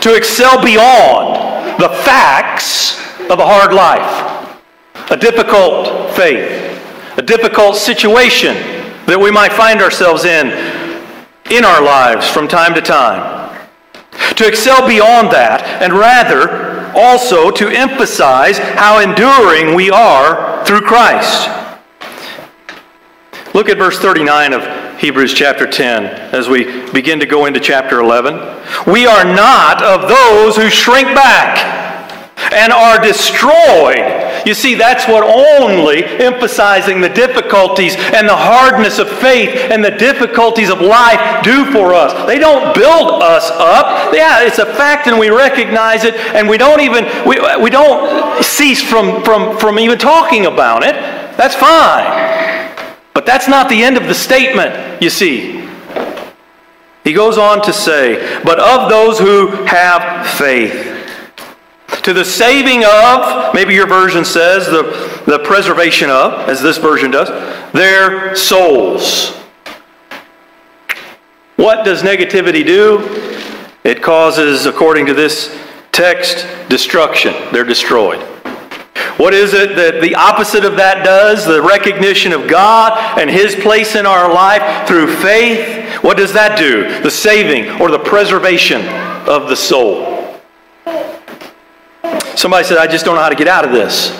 to 0.00 0.14
excel 0.14 0.64
beyond 0.64 1.47
the 1.78 1.88
facts 1.88 2.98
of 3.30 3.38
a 3.38 3.46
hard 3.46 3.72
life, 3.72 4.60
a 5.10 5.16
difficult 5.16 6.10
faith, 6.14 6.82
a 7.16 7.22
difficult 7.22 7.76
situation 7.76 8.54
that 9.06 9.18
we 9.18 9.30
might 9.30 9.52
find 9.52 9.80
ourselves 9.80 10.24
in 10.24 10.48
in 11.50 11.64
our 11.64 11.82
lives 11.82 12.28
from 12.28 12.46
time 12.48 12.74
to 12.74 12.80
time. 12.80 13.56
To 14.36 14.46
excel 14.46 14.86
beyond 14.86 15.30
that, 15.32 15.62
and 15.82 15.92
rather 15.92 16.90
also 16.94 17.50
to 17.50 17.68
emphasize 17.68 18.58
how 18.58 19.00
enduring 19.00 19.74
we 19.74 19.90
are 19.90 20.64
through 20.64 20.80
Christ. 20.82 21.48
Look 23.54 23.68
at 23.68 23.78
verse 23.78 23.98
39 23.98 24.52
of 24.52 24.87
Hebrews 24.98 25.32
chapter 25.32 25.64
10 25.64 26.34
as 26.34 26.48
we 26.48 26.90
begin 26.90 27.20
to 27.20 27.26
go 27.26 27.46
into 27.46 27.60
chapter 27.60 28.00
11. 28.00 28.34
We 28.90 29.06
are 29.06 29.24
not 29.24 29.80
of 29.80 30.08
those 30.08 30.56
who 30.56 30.68
shrink 30.68 31.06
back 31.14 31.78
and 32.52 32.72
are 32.72 33.00
destroyed. 33.00 34.44
You 34.44 34.54
see, 34.54 34.74
that's 34.74 35.06
what 35.06 35.22
only 35.22 36.04
emphasizing 36.04 37.00
the 37.00 37.08
difficulties 37.08 37.94
and 37.94 38.28
the 38.28 38.34
hardness 38.36 38.98
of 38.98 39.08
faith 39.08 39.50
and 39.70 39.84
the 39.84 39.92
difficulties 39.92 40.68
of 40.68 40.80
life 40.80 41.44
do 41.44 41.70
for 41.70 41.94
us. 41.94 42.26
They 42.26 42.40
don't 42.40 42.74
build 42.74 43.22
us 43.22 43.50
up. 43.52 44.12
Yeah, 44.12 44.42
it's 44.42 44.58
a 44.58 44.66
fact 44.66 45.06
and 45.06 45.16
we 45.16 45.30
recognize 45.30 46.02
it 46.02 46.16
and 46.34 46.48
we 46.48 46.58
don't 46.58 46.80
even 46.80 47.04
we, 47.24 47.38
we 47.62 47.70
don't 47.70 48.42
cease 48.42 48.82
from, 48.82 49.22
from, 49.22 49.56
from 49.58 49.78
even 49.78 49.96
talking 49.96 50.46
about 50.46 50.82
it. 50.82 50.94
That's 51.36 51.54
fine. 51.54 52.37
But 53.14 53.26
that's 53.26 53.48
not 53.48 53.68
the 53.68 53.82
end 53.82 53.96
of 53.96 54.04
the 54.04 54.14
statement, 54.14 55.02
you 55.02 55.10
see. 55.10 55.68
He 57.04 57.12
goes 57.12 57.38
on 57.38 57.62
to 57.62 57.72
say, 57.72 58.42
but 58.44 58.60
of 58.60 58.90
those 58.90 59.18
who 59.18 59.48
have 59.64 60.26
faith 60.36 60.94
to 62.02 62.12
the 62.12 62.24
saving 62.24 62.84
of, 62.84 63.54
maybe 63.54 63.74
your 63.74 63.86
version 63.86 64.24
says, 64.24 64.66
the, 64.66 65.22
the 65.26 65.38
preservation 65.40 66.10
of, 66.10 66.48
as 66.48 66.60
this 66.60 66.78
version 66.78 67.10
does, 67.10 67.28
their 67.72 68.36
souls. 68.36 69.36
What 71.56 71.84
does 71.84 72.02
negativity 72.02 72.64
do? 72.64 73.00
It 73.84 74.02
causes, 74.02 74.66
according 74.66 75.06
to 75.06 75.14
this 75.14 75.58
text, 75.92 76.46
destruction. 76.68 77.34
They're 77.52 77.64
destroyed. 77.64 78.24
What 79.16 79.34
is 79.34 79.54
it 79.54 79.76
that 79.76 80.00
the 80.00 80.14
opposite 80.14 80.64
of 80.64 80.76
that 80.76 81.04
does? 81.04 81.44
The 81.46 81.62
recognition 81.62 82.32
of 82.32 82.48
God 82.48 83.18
and 83.18 83.28
His 83.28 83.54
place 83.54 83.94
in 83.94 84.06
our 84.06 84.32
life 84.32 84.86
through 84.86 85.14
faith. 85.16 86.02
What 86.02 86.16
does 86.16 86.32
that 86.32 86.58
do? 86.58 87.02
The 87.02 87.10
saving 87.10 87.80
or 87.80 87.90
the 87.90 87.98
preservation 87.98 88.86
of 89.28 89.48
the 89.48 89.56
soul. 89.56 90.40
Somebody 92.36 92.64
said, 92.64 92.78
I 92.78 92.86
just 92.86 93.04
don't 93.04 93.16
know 93.16 93.22
how 93.22 93.28
to 93.28 93.34
get 93.34 93.48
out 93.48 93.64
of 93.64 93.72
this. 93.72 94.16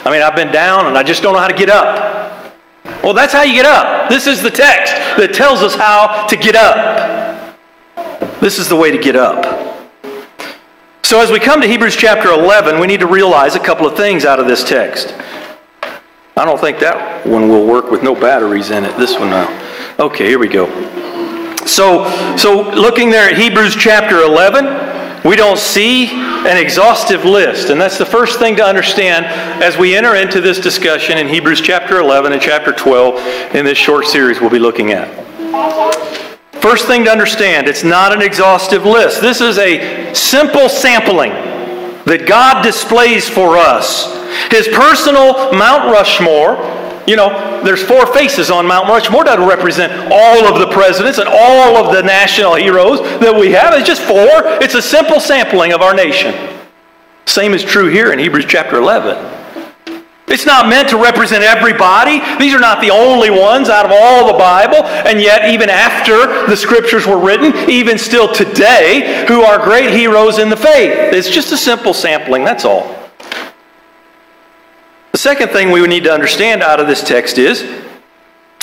I 0.00 0.10
mean, 0.12 0.22
I've 0.22 0.36
been 0.36 0.52
down 0.52 0.86
and 0.86 0.96
I 0.96 1.02
just 1.02 1.22
don't 1.22 1.34
know 1.34 1.40
how 1.40 1.48
to 1.48 1.56
get 1.56 1.68
up. 1.68 2.54
Well, 3.02 3.14
that's 3.14 3.32
how 3.32 3.42
you 3.42 3.54
get 3.54 3.66
up. 3.66 4.08
This 4.08 4.26
is 4.26 4.42
the 4.42 4.50
text 4.50 4.92
that 5.16 5.34
tells 5.34 5.62
us 5.62 5.74
how 5.74 6.26
to 6.26 6.36
get 6.36 6.54
up. 6.54 7.58
This 8.40 8.58
is 8.58 8.68
the 8.68 8.76
way 8.76 8.92
to 8.92 8.98
get 8.98 9.16
up. 9.16 9.57
So, 11.08 11.22
as 11.22 11.30
we 11.30 11.40
come 11.40 11.62
to 11.62 11.66
Hebrews 11.66 11.96
chapter 11.96 12.28
11, 12.28 12.78
we 12.78 12.86
need 12.86 13.00
to 13.00 13.06
realize 13.06 13.54
a 13.54 13.58
couple 13.58 13.86
of 13.86 13.96
things 13.96 14.26
out 14.26 14.38
of 14.38 14.46
this 14.46 14.62
text. 14.62 15.14
I 16.36 16.44
don't 16.44 16.60
think 16.60 16.80
that 16.80 17.26
one 17.26 17.48
will 17.48 17.66
work 17.66 17.90
with 17.90 18.02
no 18.02 18.14
batteries 18.14 18.68
in 18.68 18.84
it. 18.84 18.94
This 18.98 19.18
one 19.18 19.30
now. 19.30 19.48
Okay, 19.98 20.26
here 20.26 20.38
we 20.38 20.48
go. 20.48 20.66
So, 21.64 22.36
so 22.36 22.60
looking 22.60 23.08
there 23.08 23.30
at 23.30 23.38
Hebrews 23.38 23.74
chapter 23.74 24.18
11, 24.18 25.24
we 25.26 25.34
don't 25.34 25.58
see 25.58 26.08
an 26.08 26.58
exhaustive 26.58 27.24
list, 27.24 27.70
and 27.70 27.80
that's 27.80 27.96
the 27.96 28.04
first 28.04 28.38
thing 28.38 28.54
to 28.56 28.62
understand 28.62 29.24
as 29.64 29.78
we 29.78 29.96
enter 29.96 30.14
into 30.14 30.42
this 30.42 30.60
discussion 30.60 31.16
in 31.16 31.26
Hebrews 31.26 31.62
chapter 31.62 32.00
11 32.00 32.34
and 32.34 32.42
chapter 32.42 32.70
12 32.70 33.54
in 33.54 33.64
this 33.64 33.78
short 33.78 34.04
series 34.04 34.42
we'll 34.42 34.50
be 34.50 34.58
looking 34.58 34.92
at. 34.92 36.27
First 36.68 36.86
thing 36.86 37.06
to 37.06 37.10
understand, 37.10 37.66
it's 37.66 37.82
not 37.82 38.12
an 38.12 38.20
exhaustive 38.20 38.84
list. 38.84 39.22
This 39.22 39.40
is 39.40 39.56
a 39.56 40.12
simple 40.12 40.68
sampling 40.68 41.30
that 42.04 42.26
God 42.28 42.62
displays 42.62 43.26
for 43.26 43.56
us. 43.56 44.12
His 44.50 44.68
personal 44.68 45.50
Mount 45.54 45.90
Rushmore 45.90 46.58
you 47.06 47.16
know, 47.16 47.62
there's 47.64 47.82
four 47.82 48.04
faces 48.12 48.50
on 48.50 48.66
Mount 48.66 48.86
Rushmore. 48.86 49.24
Doesn't 49.24 49.48
represent 49.48 49.90
all 50.12 50.44
of 50.44 50.60
the 50.60 50.70
presidents 50.70 51.16
and 51.16 51.26
all 51.26 51.78
of 51.78 51.94
the 51.94 52.02
national 52.02 52.56
heroes 52.56 53.00
that 53.18 53.34
we 53.34 53.50
have. 53.52 53.72
It's 53.72 53.88
just 53.88 54.02
four. 54.02 54.28
It's 54.62 54.74
a 54.74 54.82
simple 54.82 55.20
sampling 55.20 55.72
of 55.72 55.80
our 55.80 55.94
nation. 55.94 56.34
Same 57.24 57.54
is 57.54 57.64
true 57.64 57.86
here 57.86 58.12
in 58.12 58.18
Hebrews 58.18 58.44
chapter 58.46 58.76
11. 58.76 59.37
It's 60.30 60.46
not 60.46 60.68
meant 60.68 60.88
to 60.90 60.96
represent 60.96 61.42
everybody. 61.42 62.20
These 62.38 62.54
are 62.54 62.60
not 62.60 62.80
the 62.80 62.90
only 62.90 63.30
ones 63.30 63.68
out 63.68 63.86
of 63.86 63.92
all 63.92 64.26
the 64.30 64.38
Bible. 64.38 64.84
And 64.84 65.20
yet, 65.20 65.50
even 65.50 65.70
after 65.70 66.46
the 66.46 66.56
scriptures 66.56 67.06
were 67.06 67.18
written, 67.18 67.54
even 67.70 67.98
still 67.98 68.32
today, 68.32 69.24
who 69.26 69.42
are 69.42 69.58
great 69.58 69.90
heroes 69.90 70.38
in 70.38 70.50
the 70.50 70.56
faith. 70.56 71.12
It's 71.14 71.30
just 71.30 71.52
a 71.52 71.56
simple 71.56 71.94
sampling, 71.94 72.44
that's 72.44 72.64
all. 72.64 72.94
The 75.12 75.18
second 75.18 75.48
thing 75.48 75.70
we 75.70 75.84
need 75.86 76.04
to 76.04 76.12
understand 76.12 76.62
out 76.62 76.78
of 76.78 76.86
this 76.86 77.02
text 77.02 77.38
is 77.38 77.62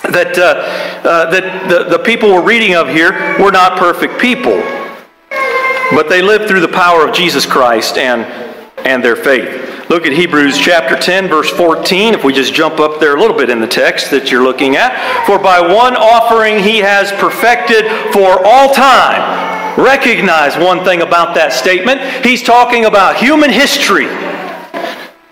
that, 0.03 0.37
uh, 0.37 1.07
uh, 1.07 1.31
that 1.31 1.69
the, 1.69 1.97
the 1.97 1.99
people 1.99 2.29
we're 2.29 2.45
reading 2.45 2.75
of 2.75 2.87
here 2.87 3.11
were 3.39 3.51
not 3.51 3.77
perfect 3.79 4.21
people, 4.21 4.61
but 5.91 6.07
they 6.09 6.21
lived 6.21 6.47
through 6.47 6.61
the 6.61 6.67
power 6.67 7.07
of 7.07 7.13
Jesus 7.13 7.45
Christ 7.45 7.97
and, 7.97 8.21
and 8.85 9.03
their 9.03 9.15
faith. 9.15 9.74
Look 9.87 10.07
at 10.07 10.13
Hebrews 10.13 10.57
chapter 10.57 10.95
10, 10.95 11.27
verse 11.27 11.49
14. 11.51 12.15
If 12.15 12.23
we 12.23 12.33
just 12.33 12.55
jump 12.55 12.79
up 12.79 12.99
there 12.99 13.15
a 13.15 13.19
little 13.19 13.37
bit 13.37 13.51
in 13.51 13.59
the 13.59 13.67
text 13.67 14.09
that 14.09 14.31
you're 14.31 14.43
looking 14.43 14.75
at. 14.75 14.97
For 15.27 15.37
by 15.37 15.61
one 15.61 15.95
offering 15.95 16.57
he 16.57 16.79
has 16.79 17.11
perfected 17.11 17.85
for 18.11 18.43
all 18.43 18.73
time. 18.73 19.77
Recognize 19.77 20.57
one 20.57 20.83
thing 20.83 21.03
about 21.03 21.35
that 21.35 21.53
statement. 21.53 22.01
He's 22.25 22.41
talking 22.41 22.85
about 22.85 23.17
human 23.17 23.51
history. 23.51 24.07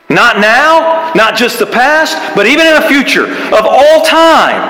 Not 0.09 0.37
now, 0.37 1.11
not 1.15 1.35
just 1.35 1.57
the 1.57 1.65
past, 1.65 2.15
but 2.35 2.45
even 2.45 2.67
in 2.67 2.75
the 2.75 2.87
future, 2.87 3.25
of 3.25 3.65
all 3.65 4.05
time. 4.05 4.61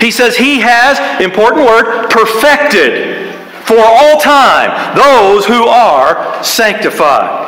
He 0.00 0.10
says 0.10 0.36
he 0.36 0.58
has, 0.58 0.98
important 1.22 1.66
word, 1.66 2.10
perfected 2.10 3.30
for 3.64 3.78
all 3.78 4.18
time 4.18 4.96
those 4.96 5.46
who 5.46 5.66
are 5.66 6.42
sanctified. 6.42 7.39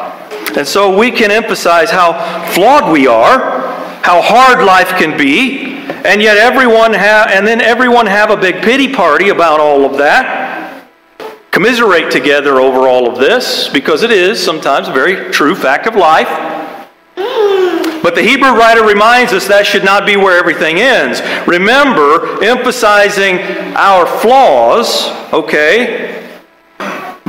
And 0.57 0.67
so 0.67 0.97
we 0.97 1.11
can 1.11 1.31
emphasize 1.31 1.91
how 1.91 2.13
flawed 2.53 2.93
we 2.93 3.07
are, 3.07 3.63
how 4.03 4.21
hard 4.21 4.65
life 4.65 4.91
can 4.99 5.17
be, 5.17 5.73
and 6.05 6.21
yet 6.21 6.37
everyone 6.37 6.93
have, 6.93 7.31
and 7.31 7.47
then 7.47 7.61
everyone 7.61 8.07
have 8.07 8.31
a 8.31 8.37
big 8.37 8.63
pity 8.63 8.93
party 8.93 9.29
about 9.29 9.61
all 9.61 9.85
of 9.85 9.99
that. 9.99 10.89
Commiserate 11.51 12.11
together 12.11 12.61
over 12.61 12.89
all 12.89 13.09
of 13.11 13.19
this 13.19 13.69
because 13.69 14.03
it 14.03 14.11
is 14.11 14.43
sometimes 14.43 14.89
a 14.89 14.93
very 14.93 15.31
true 15.31 15.55
fact 15.55 15.87
of 15.87 15.95
life. 15.95 16.29
But 18.03 18.17
the 18.17 18.23
Hebrew 18.23 18.51
writer 18.51 18.85
reminds 18.85 19.33
us 19.33 19.47
that 19.47 19.65
should 19.65 19.85
not 19.85 20.05
be 20.05 20.17
where 20.17 20.37
everything 20.37 20.79
ends. 20.81 21.21
Remember, 21.47 22.43
emphasizing 22.43 23.39
our 23.77 24.07
flaws, 24.07 25.09
okay? 25.33 26.22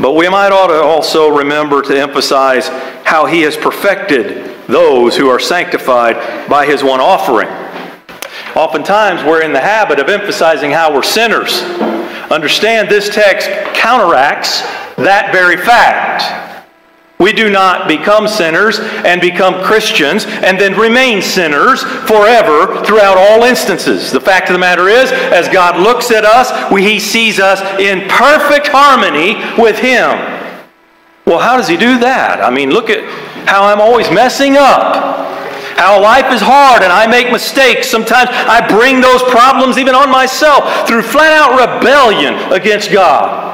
But 0.03 0.15
we 0.15 0.27
might 0.27 0.51
ought 0.51 0.67
to 0.67 0.81
also 0.81 1.29
remember 1.29 1.81
to 1.81 1.97
emphasize 1.97 2.67
how 3.05 3.25
he 3.25 3.39
has 3.43 3.55
perfected 3.55 4.53
those 4.67 5.15
who 5.15 5.29
are 5.29 5.39
sanctified 5.39 6.49
by 6.49 6.65
his 6.65 6.83
one 6.83 6.99
offering. 6.99 7.47
Oftentimes, 8.53 9.23
we're 9.23 9.43
in 9.43 9.53
the 9.53 9.61
habit 9.61 9.99
of 9.99 10.09
emphasizing 10.09 10.71
how 10.71 10.93
we're 10.93 11.03
sinners. 11.03 11.61
Understand 12.29 12.89
this 12.89 13.07
text 13.07 13.47
counteracts 13.75 14.59
that 14.97 15.29
very 15.31 15.55
fact. 15.55 16.52
Do 17.35 17.49
not 17.49 17.87
become 17.87 18.27
sinners 18.27 18.79
and 18.79 19.19
become 19.19 19.63
Christians 19.63 20.25
and 20.25 20.59
then 20.59 20.77
remain 20.77 21.21
sinners 21.21 21.83
forever 21.83 22.83
throughout 22.83 23.17
all 23.17 23.43
instances. 23.43 24.11
The 24.11 24.21
fact 24.21 24.49
of 24.49 24.53
the 24.53 24.59
matter 24.59 24.87
is, 24.87 25.11
as 25.11 25.47
God 25.49 25.79
looks 25.79 26.11
at 26.11 26.25
us, 26.25 26.51
He 26.71 26.99
sees 26.99 27.39
us 27.39 27.61
in 27.79 28.07
perfect 28.09 28.67
harmony 28.67 29.35
with 29.61 29.79
Him. 29.79 30.09
Well, 31.25 31.39
how 31.39 31.57
does 31.57 31.67
He 31.67 31.77
do 31.77 31.99
that? 31.99 32.41
I 32.41 32.49
mean, 32.49 32.71
look 32.71 32.89
at 32.89 33.03
how 33.47 33.65
I'm 33.65 33.81
always 33.81 34.09
messing 34.11 34.57
up. 34.57 35.13
How 35.77 36.01
life 36.01 36.31
is 36.31 36.41
hard 36.41 36.83
and 36.83 36.91
I 36.91 37.07
make 37.07 37.31
mistakes. 37.31 37.89
Sometimes 37.89 38.29
I 38.31 38.65
bring 38.67 39.01
those 39.01 39.23
problems 39.23 39.77
even 39.77 39.95
on 39.95 40.09
myself 40.11 40.87
through 40.87 41.01
flat 41.01 41.33
out 41.33 41.59
rebellion 41.59 42.35
against 42.53 42.91
God. 42.91 43.51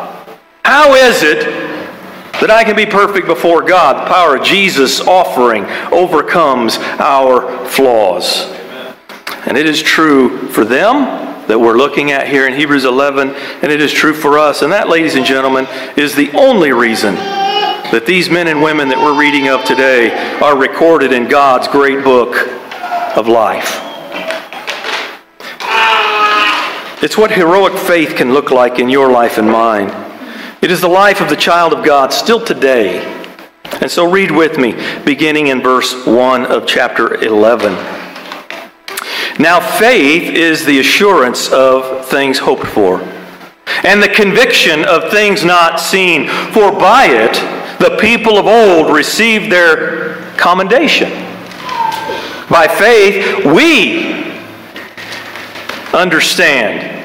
How 0.65 0.93
is 0.93 1.23
it 1.23 1.68
that 2.41 2.49
I 2.49 2.63
can 2.63 2.75
be 2.75 2.85
perfect 2.85 3.27
before 3.27 3.61
God. 3.61 4.05
The 4.05 4.11
power 4.11 4.37
of 4.37 4.43
Jesus' 4.43 5.01
offering 5.01 5.65
overcomes 5.91 6.77
our 6.99 7.67
flaws. 7.67 8.45
And 9.45 9.57
it 9.57 9.65
is 9.65 9.81
true 9.81 10.47
for 10.49 10.63
them 10.63 11.47
that 11.47 11.59
we're 11.59 11.77
looking 11.77 12.11
at 12.11 12.27
here 12.27 12.47
in 12.47 12.53
Hebrews 12.53 12.85
11, 12.85 13.29
and 13.29 13.71
it 13.71 13.81
is 13.81 13.91
true 13.91 14.13
for 14.13 14.37
us. 14.37 14.61
And 14.61 14.71
that, 14.71 14.87
ladies 14.87 15.15
and 15.15 15.25
gentlemen, 15.25 15.67
is 15.97 16.15
the 16.15 16.31
only 16.33 16.71
reason 16.71 17.15
that 17.15 18.05
these 18.05 18.29
men 18.29 18.47
and 18.47 18.61
women 18.61 18.87
that 18.89 18.97
we're 18.99 19.19
reading 19.19 19.49
of 19.49 19.63
today 19.65 20.11
are 20.41 20.55
recorded 20.55 21.11
in 21.11 21.27
God's 21.27 21.67
great 21.67 22.03
book 22.03 22.35
of 23.17 23.27
life. 23.27 23.81
It's 27.01 27.17
what 27.17 27.31
heroic 27.31 27.73
faith 27.73 28.15
can 28.15 28.33
look 28.33 28.51
like 28.51 28.77
in 28.77 28.89
your 28.89 29.11
life 29.11 29.37
and 29.37 29.49
mine. 29.49 30.08
It 30.61 30.71
is 30.71 30.81
the 30.81 30.89
life 30.89 31.21
of 31.21 31.29
the 31.29 31.37
child 31.37 31.71
of 31.71 31.85
God 31.85 32.11
still 32.11 32.43
today. 32.43 32.99
And 33.79 33.89
so 33.89 34.11
read 34.11 34.29
with 34.29 34.57
me, 34.57 34.75
beginning 35.05 35.47
in 35.47 35.61
verse 35.61 36.05
1 36.05 36.45
of 36.47 36.67
chapter 36.67 37.15
11. 37.15 37.71
Now, 39.41 39.61
faith 39.61 40.33
is 40.33 40.65
the 40.65 40.79
assurance 40.79 41.49
of 41.49 42.05
things 42.07 42.39
hoped 42.39 42.67
for, 42.67 42.99
and 43.83 44.03
the 44.03 44.09
conviction 44.09 44.83
of 44.83 45.09
things 45.11 45.45
not 45.45 45.79
seen, 45.79 46.27
for 46.27 46.73
by 46.73 47.05
it 47.05 47.33
the 47.79 47.95
people 48.01 48.37
of 48.37 48.45
old 48.45 48.93
received 48.93 49.49
their 49.49 50.15
commendation. 50.35 51.09
By 52.49 52.67
faith, 52.67 53.45
we 53.45 54.35
understand 55.93 56.98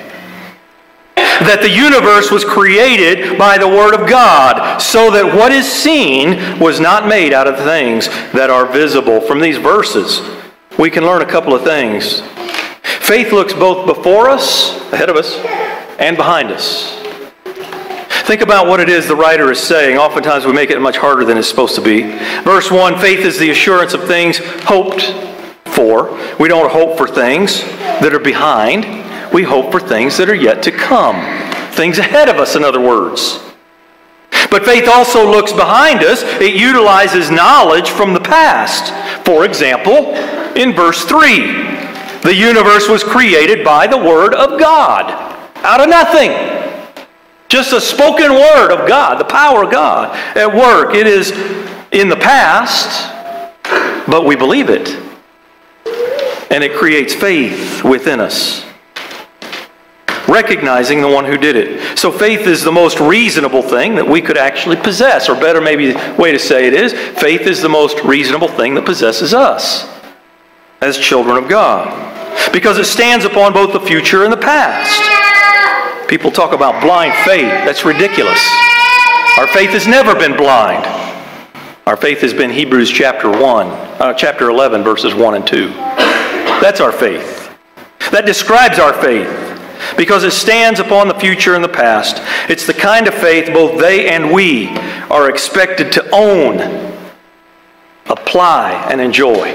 that 1.41 1.61
the 1.63 1.71
universe 1.71 2.31
was 2.31 2.45
created 2.45 3.39
by 3.39 3.59
the 3.59 3.69
Word 3.69 3.95
of 3.95 4.09
God, 4.09 4.79
so 4.79 5.11
that 5.11 5.25
what 5.35 5.53
is 5.53 5.71
seen 5.71 6.59
was 6.59 6.81
not 6.81 7.09
made 7.09 7.33
out 7.33 7.47
of 7.47 7.57
things 7.59 8.09
that 8.33 8.51
are 8.51 8.67
visible. 8.67 9.21
From 9.21 9.41
these 9.41 9.57
verses, 9.57 10.21
we 10.79 10.91
can 10.91 11.05
learn 11.05 11.23
a 11.23 11.27
couple 11.27 11.55
of 11.55 11.63
things. 11.63 12.21
Faith 12.83 13.33
looks 13.33 13.53
both 13.53 13.87
before 13.87 14.31
us, 14.31 14.81
ahead 14.93 15.11
of 15.11 15.17
us, 15.17 15.37
and 15.99 16.17
behind 16.17 16.51
us. 16.51 17.01
Think 18.27 18.41
about 18.41 18.67
what 18.67 18.81
it 18.81 18.89
is 18.89 19.07
the 19.07 19.15
writer 19.15 19.51
is 19.51 19.61
saying. 19.61 19.99
Oftentimes 19.99 20.47
we 20.47 20.53
make 20.55 20.71
it 20.71 20.81
much 20.81 20.97
harder 20.97 21.27
than 21.27 21.37
it's 21.37 21.49
supposed 21.49 21.75
to 21.75 21.83
be. 21.83 22.03
Verse 22.43 22.71
1 22.71 22.99
faith 22.99 23.21
is 23.21 23.39
the 23.39 23.51
assurance 23.51 23.93
of 23.93 24.05
things 24.05 24.39
hoped 24.65 25.03
for. 25.75 26.19
We 26.39 26.49
don't 26.49 26.71
hope 26.71 26.97
for 26.97 27.07
things 27.07 27.61
that 28.01 28.15
are 28.15 28.19
behind 28.19 29.04
we 29.35 29.43
hope 29.43 29.73
for 29.73 29.81
things 29.81 30.17
that 30.17 30.31
are 30.31 30.35
yet 30.35 30.63
to 30.63 30.71
come. 30.71 31.17
Things 31.73 31.99
ahead 31.99 32.29
of 32.29 32.37
us, 32.37 32.55
in 32.55 32.63
other 32.63 32.81
words. 32.81 33.41
But 34.49 34.65
faith 34.65 34.87
also 34.87 35.29
looks 35.29 35.53
behind 35.53 36.05
us. 36.05 36.23
It 36.41 36.55
utilizes 36.55 37.33
knowledge 37.33 37.91
from 37.91 38.15
the 38.15 38.21
past. 38.21 38.95
For 39.27 39.45
example, 39.45 40.15
in 40.55 40.73
verse 40.73 41.05
3, 41.05 41.41
the 42.23 42.33
universe 42.33 42.89
was 42.89 43.03
created 43.03 43.65
by 43.65 43.89
the 43.89 43.99
Word 43.99 44.35
of 44.35 44.61
God 44.61 45.11
out 45.65 45.81
of 45.81 45.89
nothing. 45.89 46.31
Just 47.49 47.73
a 47.73 47.81
spoken 47.81 48.33
word 48.33 48.71
of 48.71 48.89
God, 48.89 49.19
the 49.19 49.25
power 49.25 49.65
of 49.65 49.71
God 49.73 50.17
at 50.37 50.47
work. 50.47 50.95
It 50.95 51.09
is 51.09 51.33
in 51.91 52.09
the 52.09 52.17
past, 52.17 53.11
but 54.07 54.25
we 54.25 54.37
believe 54.37 54.71
it. 54.71 54.91
And 56.53 56.63
it 56.63 56.77
creates 56.77 57.13
faith 57.13 57.83
within 57.83 58.21
us 58.21 58.65
recognizing 60.29 61.01
the 61.01 61.09
one 61.09 61.25
who 61.25 61.37
did 61.37 61.57
it. 61.57 61.99
So 61.99 62.11
faith 62.11 62.47
is 62.47 62.63
the 62.63 62.73
most 62.73 63.01
reasonable 63.01 63.63
thing 63.63 63.95
that 63.97 64.07
we 64.07 64.21
could 64.21 64.39
actually 64.39 64.77
possess, 64.77 65.29
or 65.29 65.35
better, 65.35 65.61
maybe 65.61 65.93
the 65.93 66.17
way 66.19 66.33
to 66.33 66.39
say 66.39 66.67
it 66.67 66.75
is 66.75 66.93
faith 67.21 67.43
is 67.43 67.61
the 67.61 67.69
most 67.69 68.01
reasonable 68.01 68.49
thing 68.49 68.75
that 68.75 68.85
possesses 68.85 69.35
us 69.35 69.89
as 70.81 70.99
children 70.99 71.37
of 71.37 71.49
God. 71.49 72.13
Because 72.53 72.79
it 72.79 72.85
stands 72.85 73.25
upon 73.25 73.53
both 73.53 73.73
the 73.73 73.81
future 73.81 74.25
and 74.25 74.33
the 74.33 74.37
past. 74.37 75.01
People 76.09 76.31
talk 76.31 76.53
about 76.53 76.83
blind 76.83 77.15
faith. 77.25 77.51
That's 77.65 77.85
ridiculous. 77.85 78.39
Our 79.39 79.47
faith 79.49 79.71
has 79.71 79.87
never 79.87 80.15
been 80.15 80.37
blind. 80.37 80.85
Our 81.87 81.97
faith 81.97 82.21
has 82.21 82.33
been 82.33 82.51
Hebrews 82.51 82.91
chapter 82.91 83.31
1, 83.31 83.41
uh, 83.41 84.15
chapter 84.15 84.49
11, 84.49 84.83
verses 84.83 85.15
1 85.15 85.35
and 85.35 85.47
2. 85.47 85.69
That's 86.61 86.81
our 86.81 86.93
faith. 86.93 87.51
That 88.11 88.27
describes 88.27 88.79
our 88.79 88.93
faith 88.93 89.54
because 89.97 90.25
it 90.25 90.33
stands 90.33 90.81
upon 90.81 91.09
the 91.09 91.15
future 91.15 91.55
and 91.55 91.65
the 91.65 91.69
past. 91.69 92.17
It's 92.51 92.67
the 92.67 92.75
kind 92.75 93.07
of 93.07 93.15
faith 93.15 93.53
both 93.53 93.79
they 93.79 94.09
and 94.09 94.33
we 94.33 94.69
are 95.11 95.31
expected 95.31 95.93
to 95.93 96.11
own, 96.13 96.61
apply, 98.07 98.89
and 98.91 99.01
enjoy. 99.01 99.53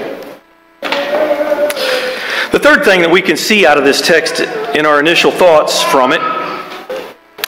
The 2.52 2.58
third 2.58 2.84
thing 2.84 3.00
that 3.00 3.10
we 3.10 3.22
can 3.22 3.36
see 3.36 3.64
out 3.64 3.78
of 3.78 3.84
this 3.84 4.00
text 4.00 4.40
in 4.40 4.84
our 4.84 4.98
initial 4.98 5.30
thoughts 5.30 5.82
from 5.82 6.12
it 6.12 6.20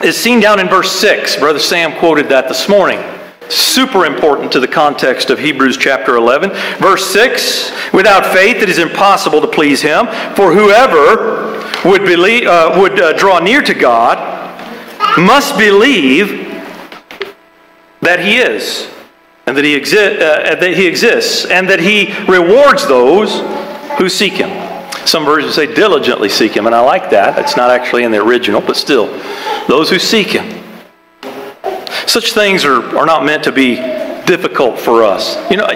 is 0.01 0.17
seen 0.17 0.39
down 0.39 0.59
in 0.59 0.69
verse 0.69 0.91
6. 0.91 1.37
Brother 1.37 1.59
Sam 1.59 1.97
quoted 1.99 2.29
that 2.29 2.47
this 2.47 2.69
morning. 2.69 2.99
Super 3.53 4.05
important 4.05 4.51
to 4.53 4.59
the 4.59 4.67
context 4.67 5.29
of 5.29 5.39
Hebrews 5.39 5.77
chapter 5.77 6.15
11. 6.15 6.49
Verse 6.79 7.05
6 7.13 7.71
Without 7.93 8.33
faith, 8.33 8.63
it 8.63 8.69
is 8.69 8.79
impossible 8.79 9.41
to 9.41 9.47
please 9.47 9.81
him, 9.81 10.07
for 10.35 10.53
whoever 10.53 11.61
would, 11.87 12.03
believe, 12.03 12.47
uh, 12.47 12.77
would 12.79 12.99
uh, 12.99 13.13
draw 13.13 13.39
near 13.39 13.61
to 13.61 13.73
God 13.73 14.41
must 15.17 15.57
believe 15.57 16.29
that 18.01 18.19
He 18.19 18.37
is, 18.37 18.89
and 19.45 19.55
that 19.55 19.63
He, 19.63 19.79
exi- 19.79 20.15
uh, 20.15 20.55
that 20.55 20.75
he 20.75 20.87
exists, 20.87 21.45
and 21.45 21.69
that 21.69 21.79
He 21.79 22.13
rewards 22.27 22.87
those 22.87 23.41
who 23.97 24.09
seek 24.09 24.33
Him. 24.33 24.49
Some 25.05 25.25
versions 25.25 25.55
say 25.55 25.73
diligently 25.73 26.29
seek 26.29 26.55
Him, 26.55 26.65
and 26.65 26.75
I 26.75 26.79
like 26.79 27.09
that. 27.11 27.37
It's 27.37 27.57
not 27.57 27.69
actually 27.69 28.03
in 28.03 28.11
the 28.11 28.23
original, 28.23 28.61
but 28.61 28.75
still, 28.75 29.07
those 29.67 29.89
who 29.89 29.99
seek 29.99 30.27
Him. 30.27 30.62
Such 32.07 32.33
things 32.33 32.65
are, 32.65 32.97
are 32.97 33.05
not 33.05 33.25
meant 33.25 33.43
to 33.45 33.51
be 33.51 33.75
difficult 34.25 34.79
for 34.79 35.03
us. 35.03 35.35
You 35.51 35.57
know, 35.57 35.69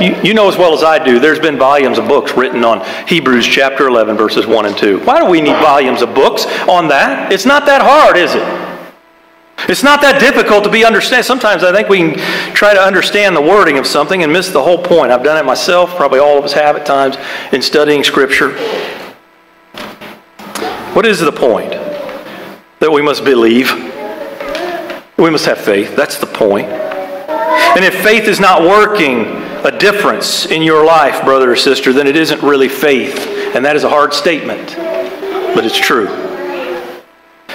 you, 0.00 0.16
you, 0.22 0.34
know 0.34 0.48
as 0.48 0.56
well 0.56 0.74
as 0.74 0.82
I 0.82 1.02
do, 1.02 1.18
there's 1.18 1.38
been 1.38 1.58
volumes 1.58 1.98
of 1.98 2.08
books 2.08 2.32
written 2.36 2.64
on 2.64 2.84
Hebrews 3.06 3.46
chapter 3.46 3.86
11, 3.86 4.16
verses 4.16 4.46
1 4.46 4.66
and 4.66 4.76
2. 4.76 5.00
Why 5.04 5.20
do 5.20 5.26
we 5.26 5.40
need 5.40 5.56
volumes 5.56 6.02
of 6.02 6.14
books 6.14 6.46
on 6.68 6.88
that? 6.88 7.32
It's 7.32 7.46
not 7.46 7.66
that 7.66 7.82
hard, 7.82 8.16
is 8.16 8.34
it? 8.34 8.62
It's 9.68 9.82
not 9.82 10.00
that 10.00 10.18
difficult 10.20 10.64
to 10.64 10.70
be 10.70 10.84
understand. 10.84 11.24
Sometimes 11.24 11.62
I 11.62 11.72
think 11.72 11.88
we 11.88 11.98
can 11.98 12.54
try 12.54 12.74
to 12.74 12.80
understand 12.80 13.36
the 13.36 13.40
wording 13.40 13.78
of 13.78 13.86
something 13.86 14.22
and 14.22 14.32
miss 14.32 14.48
the 14.48 14.62
whole 14.62 14.82
point. 14.82 15.12
I've 15.12 15.22
done 15.22 15.38
it 15.38 15.44
myself, 15.44 15.94
probably 15.96 16.18
all 16.18 16.38
of 16.38 16.44
us 16.44 16.52
have 16.52 16.76
at 16.76 16.84
times 16.84 17.16
in 17.52 17.62
studying 17.62 18.02
Scripture. 18.02 18.56
What 20.94 21.06
is 21.06 21.20
the 21.20 21.32
point? 21.32 21.70
That 22.80 22.90
we 22.90 23.02
must 23.02 23.24
believe. 23.24 23.70
We 25.16 25.30
must 25.30 25.46
have 25.46 25.58
faith. 25.58 25.94
That's 25.94 26.18
the 26.18 26.26
point. 26.26 26.68
And 26.68 27.84
if 27.84 28.02
faith 28.02 28.24
is 28.24 28.40
not 28.40 28.62
working 28.62 29.26
a 29.64 29.76
difference 29.78 30.46
in 30.46 30.62
your 30.62 30.84
life, 30.84 31.24
brother 31.24 31.52
or 31.52 31.56
sister, 31.56 31.92
then 31.92 32.06
it 32.06 32.16
isn't 32.16 32.42
really 32.42 32.68
faith. 32.68 33.28
And 33.54 33.64
that 33.64 33.76
is 33.76 33.84
a 33.84 33.88
hard 33.88 34.12
statement, 34.12 34.74
but 35.54 35.64
it's 35.64 35.78
true. 35.78 36.08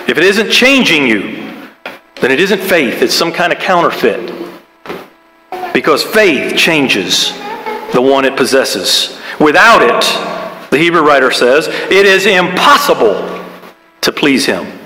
If 0.08 0.18
it 0.18 0.24
isn't 0.24 0.52
changing 0.52 1.08
you, 1.08 1.48
then 2.22 2.32
it 2.32 2.40
isn't 2.40 2.62
faith, 2.62 3.02
it's 3.02 3.14
some 3.14 3.32
kind 3.32 3.52
of 3.52 3.60
counterfeit. 3.60 4.34
Because 5.74 6.04
faith 6.04 6.56
changes 6.58 7.32
the 7.94 8.02
one 8.02 8.26
it 8.26 8.38
possesses. 8.38 9.20
Without 9.40 9.82
it, 9.82 10.72
the 10.72 10.78
Hebrew 10.78 11.02
writer 11.02 11.32
says, 11.32 11.68
it 11.68 12.06
is 12.06 12.26
impossible 12.26 13.46
to 14.02 14.12
please 14.12 14.46
Him. 14.46 14.77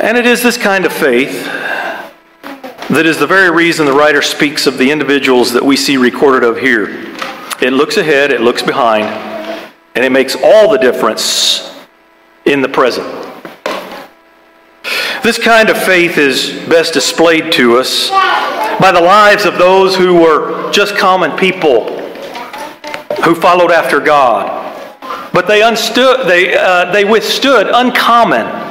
And 0.00 0.16
it 0.16 0.24
is 0.24 0.42
this 0.42 0.56
kind 0.56 0.86
of 0.86 0.94
faith 0.94 1.44
that 1.44 3.04
is 3.04 3.18
the 3.18 3.26
very 3.26 3.50
reason 3.50 3.84
the 3.84 3.92
writer 3.92 4.22
speaks 4.22 4.66
of 4.66 4.78
the 4.78 4.90
individuals 4.90 5.52
that 5.52 5.62
we 5.62 5.76
see 5.76 5.98
recorded 5.98 6.42
of 6.42 6.56
here. 6.56 6.86
It 7.60 7.74
looks 7.74 7.98
ahead, 7.98 8.32
it 8.32 8.40
looks 8.40 8.62
behind, 8.62 9.04
and 9.94 10.02
it 10.02 10.10
makes 10.10 10.34
all 10.42 10.72
the 10.72 10.78
difference 10.78 11.78
in 12.46 12.62
the 12.62 12.68
present. 12.68 13.06
This 15.22 15.38
kind 15.38 15.68
of 15.68 15.76
faith 15.76 16.16
is 16.16 16.50
best 16.66 16.94
displayed 16.94 17.52
to 17.52 17.76
us 17.76 18.08
by 18.08 18.92
the 18.94 19.02
lives 19.02 19.44
of 19.44 19.58
those 19.58 19.94
who 19.94 20.14
were 20.14 20.72
just 20.72 20.96
common 20.96 21.36
people 21.36 21.84
who 23.22 23.34
followed 23.34 23.70
after 23.70 24.00
God. 24.00 24.56
But 25.34 25.46
they, 25.46 25.62
unstood, 25.62 26.26
they, 26.26 26.56
uh, 26.56 26.90
they 26.90 27.04
withstood 27.04 27.66
uncommon 27.66 28.69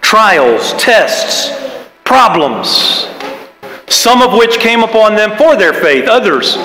trials, 0.00 0.72
tests, 0.74 1.50
problems, 2.04 3.06
some 3.88 4.22
of 4.22 4.32
which 4.32 4.58
came 4.58 4.82
upon 4.82 5.14
them 5.14 5.36
for 5.36 5.56
their 5.56 5.72
faith, 5.72 6.08
others 6.08 6.56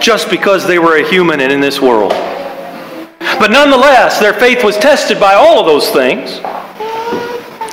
just 0.00 0.30
because 0.30 0.66
they 0.66 0.78
were 0.78 0.96
a 0.96 1.08
human 1.08 1.40
and 1.40 1.52
in 1.52 1.60
this 1.60 1.80
world. 1.80 2.12
But 3.20 3.50
nonetheless, 3.50 4.18
their 4.18 4.32
faith 4.32 4.64
was 4.64 4.76
tested 4.76 5.20
by 5.20 5.34
all 5.34 5.60
of 5.60 5.66
those 5.66 5.90
things. 5.90 6.40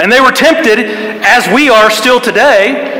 And 0.01 0.11
they 0.11 0.19
were 0.19 0.31
tempted, 0.31 0.79
as 1.23 1.47
we 1.53 1.69
are 1.69 1.89
still 1.89 2.19
today, 2.19 2.91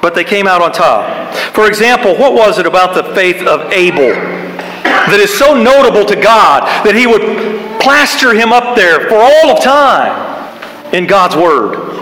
but 0.00 0.14
they 0.14 0.24
came 0.24 0.46
out 0.46 0.62
on 0.62 0.72
top. 0.72 1.34
For 1.54 1.66
example, 1.66 2.16
what 2.16 2.32
was 2.32 2.58
it 2.58 2.66
about 2.66 2.94
the 2.94 3.14
faith 3.14 3.46
of 3.46 3.70
Abel 3.72 4.12
that 4.82 5.20
is 5.20 5.36
so 5.36 5.54
notable 5.54 6.04
to 6.06 6.16
God 6.16 6.62
that 6.84 6.94
he 6.94 7.06
would 7.06 7.80
plaster 7.80 8.34
him 8.34 8.52
up 8.52 8.76
there 8.76 9.08
for 9.08 9.16
all 9.16 9.56
of 9.56 9.62
time 9.62 10.39
in 10.92 11.06
God's 11.06 11.36
Word? 11.36 12.00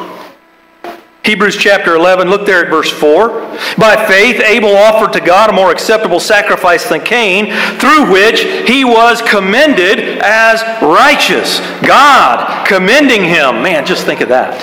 Hebrews 1.29 1.59
chapter 1.59 1.94
11, 1.94 2.31
look 2.31 2.46
there 2.46 2.64
at 2.64 2.70
verse 2.70 2.90
4. 2.90 3.29
By 3.77 4.07
faith, 4.09 4.40
Abel 4.40 4.74
offered 4.74 5.12
to 5.12 5.20
God 5.20 5.51
a 5.51 5.53
more 5.53 5.70
acceptable 5.70 6.20
sacrifice 6.20 6.88
than 6.88 7.03
Cain, 7.03 7.53
through 7.79 8.11
which 8.11 8.40
he 8.66 8.83
was 8.83 9.20
commended 9.20 10.20
as 10.22 10.62
righteous. 10.81 11.61
God 11.87 12.66
commending 12.66 13.24
him. 13.24 13.62
Man, 13.62 13.85
just 13.85 14.07
think 14.07 14.22
of 14.22 14.31
that. 14.31 14.57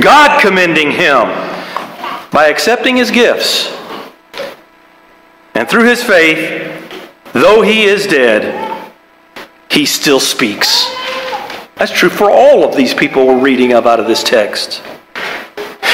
God 0.00 0.40
commending 0.40 0.90
him 0.90 1.28
by 2.32 2.48
accepting 2.48 2.96
his 2.96 3.12
gifts. 3.12 3.72
And 5.54 5.68
through 5.68 5.84
his 5.84 6.02
faith, 6.02 7.14
though 7.32 7.62
he 7.62 7.84
is 7.84 8.08
dead, 8.08 8.92
he 9.70 9.86
still 9.86 10.18
speaks. 10.18 10.86
That's 11.78 11.92
true 11.92 12.08
for 12.08 12.30
all 12.30 12.64
of 12.64 12.76
these 12.76 12.92
people 12.92 13.26
we're 13.26 13.40
reading 13.40 13.72
of 13.72 13.86
out 13.86 14.00
of 14.00 14.06
this 14.06 14.24
text. 14.24 14.82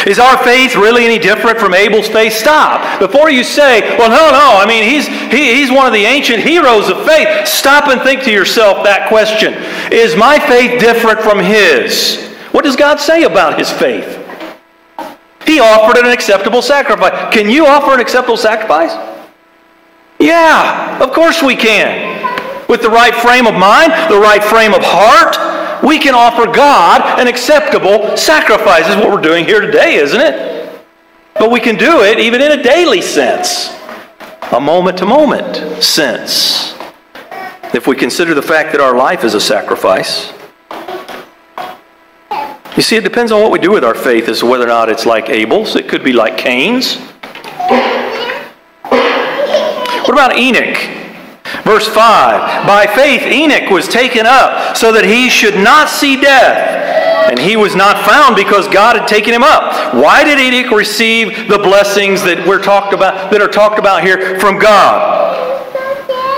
Is 0.06 0.18
our 0.18 0.36
faith 0.44 0.76
really 0.76 1.06
any 1.06 1.18
different 1.18 1.58
from 1.58 1.72
Abel's 1.72 2.08
faith? 2.08 2.34
Stop. 2.34 3.00
Before 3.00 3.30
you 3.30 3.42
say, 3.42 3.80
well, 3.96 4.10
no, 4.10 4.36
no, 4.36 4.60
I 4.60 4.66
mean, 4.66 4.84
he's, 4.84 5.06
he, 5.06 5.54
he's 5.54 5.70
one 5.70 5.86
of 5.86 5.94
the 5.94 6.04
ancient 6.04 6.42
heroes 6.42 6.90
of 6.90 7.04
faith, 7.06 7.46
stop 7.46 7.88
and 7.88 8.00
think 8.02 8.22
to 8.24 8.30
yourself 8.30 8.84
that 8.84 9.08
question. 9.08 9.54
Is 9.90 10.14
my 10.14 10.38
faith 10.38 10.78
different 10.78 11.20
from 11.20 11.38
his? 11.38 12.30
What 12.52 12.64
does 12.64 12.76
God 12.76 13.00
say 13.00 13.24
about 13.24 13.58
his 13.58 13.70
faith? 13.70 14.20
He 15.46 15.60
offered 15.60 15.98
an 15.98 16.10
acceptable 16.10 16.62
sacrifice. 16.62 17.34
Can 17.34 17.48
you 17.48 17.66
offer 17.66 17.94
an 17.94 18.00
acceptable 18.00 18.36
sacrifice? 18.36 18.92
Yeah, 20.18 21.02
of 21.02 21.12
course 21.12 21.42
we 21.42 21.56
can. 21.56 22.68
With 22.68 22.82
the 22.82 22.90
right 22.90 23.14
frame 23.14 23.46
of 23.46 23.54
mind, 23.54 23.92
the 24.10 24.18
right 24.18 24.42
frame 24.42 24.74
of 24.74 24.82
heart, 24.82 25.36
we 25.84 25.98
can 25.98 26.14
offer 26.14 26.46
God 26.50 27.20
an 27.20 27.28
acceptable 27.28 28.16
sacrifice. 28.16 28.88
Is 28.88 28.96
what 28.96 29.10
we're 29.10 29.20
doing 29.20 29.44
here 29.44 29.60
today, 29.60 29.96
isn't 29.96 30.20
it? 30.20 30.82
But 31.34 31.50
we 31.50 31.60
can 31.60 31.76
do 31.76 32.02
it 32.02 32.18
even 32.18 32.40
in 32.40 32.58
a 32.58 32.62
daily 32.62 33.02
sense, 33.02 33.76
a 34.52 34.60
moment 34.60 34.98
to 34.98 35.06
moment 35.06 35.82
sense. 35.82 36.74
If 37.74 37.86
we 37.86 37.96
consider 37.96 38.34
the 38.34 38.42
fact 38.42 38.72
that 38.72 38.80
our 38.80 38.96
life 38.96 39.24
is 39.24 39.34
a 39.34 39.40
sacrifice, 39.40 40.32
you 42.76 42.82
see, 42.82 42.96
it 42.96 43.04
depends 43.04 43.30
on 43.30 43.40
what 43.40 43.52
we 43.52 43.58
do 43.58 43.70
with 43.70 43.84
our 43.84 43.94
faith 43.94 44.28
as 44.28 44.40
to 44.40 44.46
whether 44.46 44.64
or 44.64 44.68
not 44.68 44.88
it's 44.88 45.06
like 45.06 45.28
Abel's. 45.28 45.76
It 45.76 45.88
could 45.88 46.02
be 46.02 46.12
like 46.12 46.38
Cain's. 46.38 46.96
What 50.04 50.12
about 50.12 50.36
Enoch? 50.36 51.03
Verse 51.74 51.88
5 51.88 52.68
By 52.68 52.86
faith, 52.86 53.22
Enoch 53.22 53.68
was 53.68 53.88
taken 53.88 54.26
up 54.26 54.76
so 54.76 54.92
that 54.92 55.04
he 55.04 55.28
should 55.28 55.56
not 55.56 55.88
see 55.88 56.14
death. 56.14 57.28
And 57.28 57.36
he 57.36 57.56
was 57.56 57.74
not 57.74 58.06
found 58.06 58.36
because 58.36 58.68
God 58.68 58.94
had 58.94 59.08
taken 59.08 59.34
him 59.34 59.42
up. 59.42 59.92
Why 59.92 60.22
did 60.22 60.38
Enoch 60.38 60.70
receive 60.70 61.48
the 61.48 61.58
blessings 61.58 62.22
that 62.22 62.46
we're 62.46 62.62
talked 62.62 62.94
about 62.94 63.32
that 63.32 63.42
are 63.42 63.48
talked 63.48 63.80
about 63.80 64.04
here 64.04 64.38
from 64.38 64.60
God? 64.60 65.66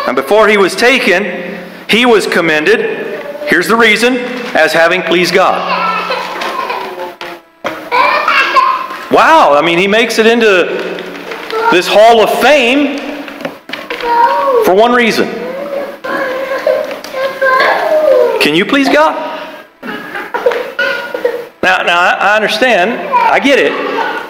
And 0.08 0.16
before 0.16 0.48
he 0.48 0.56
was 0.56 0.74
taken, 0.74 1.60
he 1.90 2.06
was 2.06 2.26
commended. 2.26 2.80
Here's 3.46 3.68
the 3.68 3.76
reason 3.76 4.16
as 4.56 4.72
having 4.72 5.02
pleased 5.02 5.34
God. 5.34 5.60
Wow, 9.12 9.52
I 9.52 9.60
mean, 9.62 9.76
he 9.76 9.86
makes 9.86 10.18
it 10.18 10.26
into 10.26 10.48
this 11.70 11.86
hall 11.86 12.22
of 12.22 12.30
fame 12.40 13.15
for 14.64 14.74
one 14.74 14.92
reason. 14.92 15.28
Can 18.40 18.54
you 18.54 18.64
please 18.64 18.88
God? 18.88 19.14
Now, 21.62 21.82
now 21.82 21.98
I 21.98 22.36
understand. 22.36 22.92
I 22.92 23.40
get 23.40 23.58
it. 23.58 23.72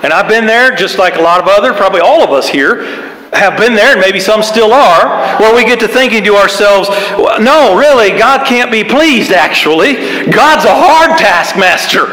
And 0.02 0.12
I've 0.12 0.28
been 0.28 0.46
there 0.46 0.74
just 0.74 0.98
like 0.98 1.16
a 1.16 1.20
lot 1.20 1.40
of 1.40 1.48
other, 1.48 1.74
probably 1.74 2.00
all 2.00 2.22
of 2.22 2.30
us 2.30 2.48
here, 2.48 2.84
have 3.32 3.58
been 3.58 3.74
there, 3.74 3.92
and 3.92 4.00
maybe 4.00 4.20
some 4.20 4.42
still 4.42 4.72
are, 4.72 5.38
where 5.38 5.54
we 5.54 5.64
get 5.64 5.80
to 5.80 5.88
thinking 5.88 6.24
to 6.24 6.34
ourselves, 6.36 6.88
no, 7.40 7.76
really, 7.76 8.16
God 8.16 8.46
can't 8.46 8.70
be 8.70 8.84
pleased, 8.84 9.32
actually. 9.32 9.94
God's 10.30 10.64
a 10.64 10.72
hard 10.72 11.18
taskmaster. 11.18 12.06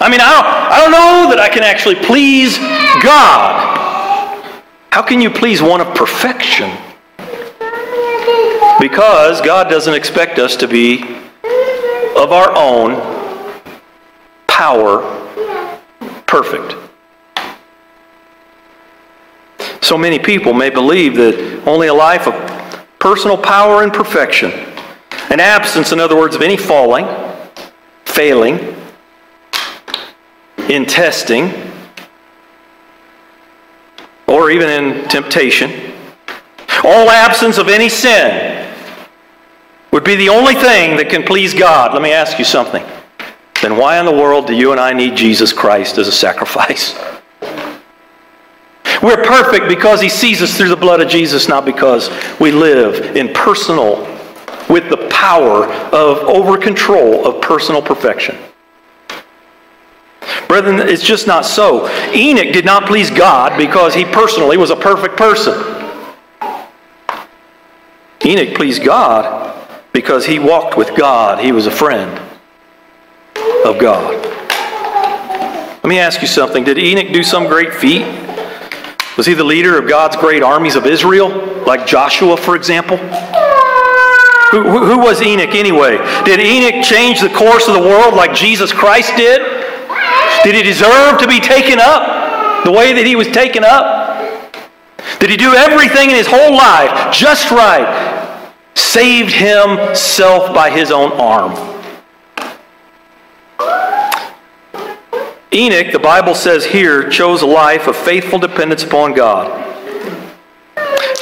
I 0.00 0.08
mean, 0.10 0.20
I 0.20 0.30
don't, 0.30 0.46
I 0.46 0.80
don't 0.80 0.90
know 0.90 1.30
that 1.30 1.38
I 1.38 1.48
can 1.48 1.62
actually 1.62 1.96
please 1.96 2.58
God. 3.02 3.77
How 4.90 5.02
can 5.02 5.20
you 5.20 5.30
please 5.30 5.62
one 5.62 5.80
of 5.80 5.94
perfection? 5.94 6.70
Because 8.80 9.40
God 9.40 9.68
doesn't 9.68 9.94
expect 9.94 10.38
us 10.38 10.56
to 10.56 10.68
be 10.68 11.02
of 12.16 12.32
our 12.32 12.52
own 12.54 12.96
power 14.46 15.00
perfect. 16.26 16.76
So 19.82 19.96
many 19.96 20.18
people 20.18 20.52
may 20.52 20.70
believe 20.70 21.16
that 21.16 21.62
only 21.66 21.86
a 21.86 21.94
life 21.94 22.26
of 22.26 22.34
personal 22.98 23.38
power 23.38 23.82
and 23.82 23.92
perfection, 23.92 24.50
an 25.30 25.40
absence, 25.40 25.92
in 25.92 26.00
other 26.00 26.16
words, 26.16 26.36
of 26.36 26.42
any 26.42 26.56
falling, 26.56 27.06
failing, 28.04 28.76
in 30.68 30.84
testing, 30.84 31.67
or 34.28 34.50
even 34.50 34.68
in 34.68 35.08
temptation. 35.08 35.94
All 36.84 37.10
absence 37.10 37.58
of 37.58 37.68
any 37.68 37.88
sin 37.88 38.72
would 39.90 40.04
be 40.04 40.14
the 40.14 40.28
only 40.28 40.54
thing 40.54 40.96
that 40.98 41.08
can 41.08 41.24
please 41.24 41.54
God. 41.54 41.92
Let 41.92 42.02
me 42.02 42.12
ask 42.12 42.38
you 42.38 42.44
something. 42.44 42.84
Then 43.62 43.76
why 43.76 43.98
in 43.98 44.06
the 44.06 44.12
world 44.12 44.46
do 44.46 44.54
you 44.54 44.70
and 44.70 44.80
I 44.80 44.92
need 44.92 45.16
Jesus 45.16 45.52
Christ 45.52 45.98
as 45.98 46.06
a 46.06 46.12
sacrifice? 46.12 46.94
We're 49.02 49.24
perfect 49.24 49.68
because 49.68 50.00
He 50.00 50.08
sees 50.08 50.42
us 50.42 50.56
through 50.56 50.68
the 50.68 50.76
blood 50.76 51.00
of 51.00 51.08
Jesus, 51.08 51.48
not 51.48 51.64
because 51.64 52.10
we 52.38 52.50
live 52.50 53.16
in 53.16 53.32
personal, 53.32 54.04
with 54.68 54.90
the 54.90 55.08
power 55.10 55.66
of 55.66 56.18
over 56.28 56.58
control 56.58 57.26
of 57.26 57.40
personal 57.40 57.80
perfection. 57.80 58.36
Brethren, 60.48 60.80
it's 60.88 61.02
just 61.02 61.26
not 61.26 61.44
so. 61.44 61.88
Enoch 62.14 62.52
did 62.54 62.64
not 62.64 62.86
please 62.86 63.10
God 63.10 63.58
because 63.58 63.94
he 63.94 64.04
personally 64.04 64.56
was 64.56 64.70
a 64.70 64.76
perfect 64.76 65.16
person. 65.16 65.54
Enoch 68.24 68.56
pleased 68.56 68.82
God 68.82 69.54
because 69.92 70.26
he 70.26 70.38
walked 70.38 70.76
with 70.76 70.96
God. 70.96 71.44
He 71.44 71.52
was 71.52 71.66
a 71.66 71.70
friend 71.70 72.18
of 73.64 73.78
God. 73.78 74.24
Let 75.84 75.84
me 75.84 75.98
ask 75.98 76.22
you 76.22 76.28
something. 76.28 76.64
Did 76.64 76.78
Enoch 76.78 77.12
do 77.12 77.22
some 77.22 77.46
great 77.46 77.74
feat? 77.74 78.06
Was 79.16 79.26
he 79.26 79.34
the 79.34 79.44
leader 79.44 79.78
of 79.78 79.88
God's 79.88 80.16
great 80.16 80.42
armies 80.42 80.76
of 80.76 80.86
Israel, 80.86 81.28
like 81.66 81.86
Joshua, 81.86 82.36
for 82.36 82.56
example? 82.56 82.96
Who, 84.50 84.62
who, 84.62 84.98
was 84.98 85.20
Enoch 85.20 85.54
anyway? 85.54 85.98
Did 86.24 86.40
Enoch 86.40 86.84
change 86.84 87.20
the 87.20 87.28
course 87.28 87.68
of 87.68 87.74
the 87.74 87.80
world 87.80 88.14
like 88.14 88.34
Jesus 88.34 88.72
Christ 88.72 89.14
did? 89.16 89.57
Did 90.44 90.54
he 90.54 90.62
deserve 90.62 91.18
to 91.20 91.28
be 91.28 91.40
taken 91.40 91.78
up 91.80 92.64
the 92.64 92.72
way 92.72 92.92
that 92.92 93.04
he 93.06 93.16
was 93.16 93.28
taken 93.28 93.64
up? 93.64 94.08
Did 95.18 95.30
he 95.30 95.36
do 95.36 95.54
everything 95.54 96.10
in 96.10 96.16
his 96.16 96.26
whole 96.26 96.54
life 96.54 97.12
just 97.12 97.50
right? 97.50 98.34
Saved 98.74 99.32
himself 99.32 100.54
by 100.54 100.70
his 100.70 100.90
own 100.90 101.12
arm. 101.12 101.52
Enoch, 105.52 105.92
the 105.92 105.98
Bible 105.98 106.34
says 106.34 106.66
here, 106.66 107.08
chose 107.08 107.42
a 107.42 107.46
life 107.46 107.88
of 107.88 107.96
faithful 107.96 108.38
dependence 108.38 108.84
upon 108.84 109.14
God. 109.14 109.64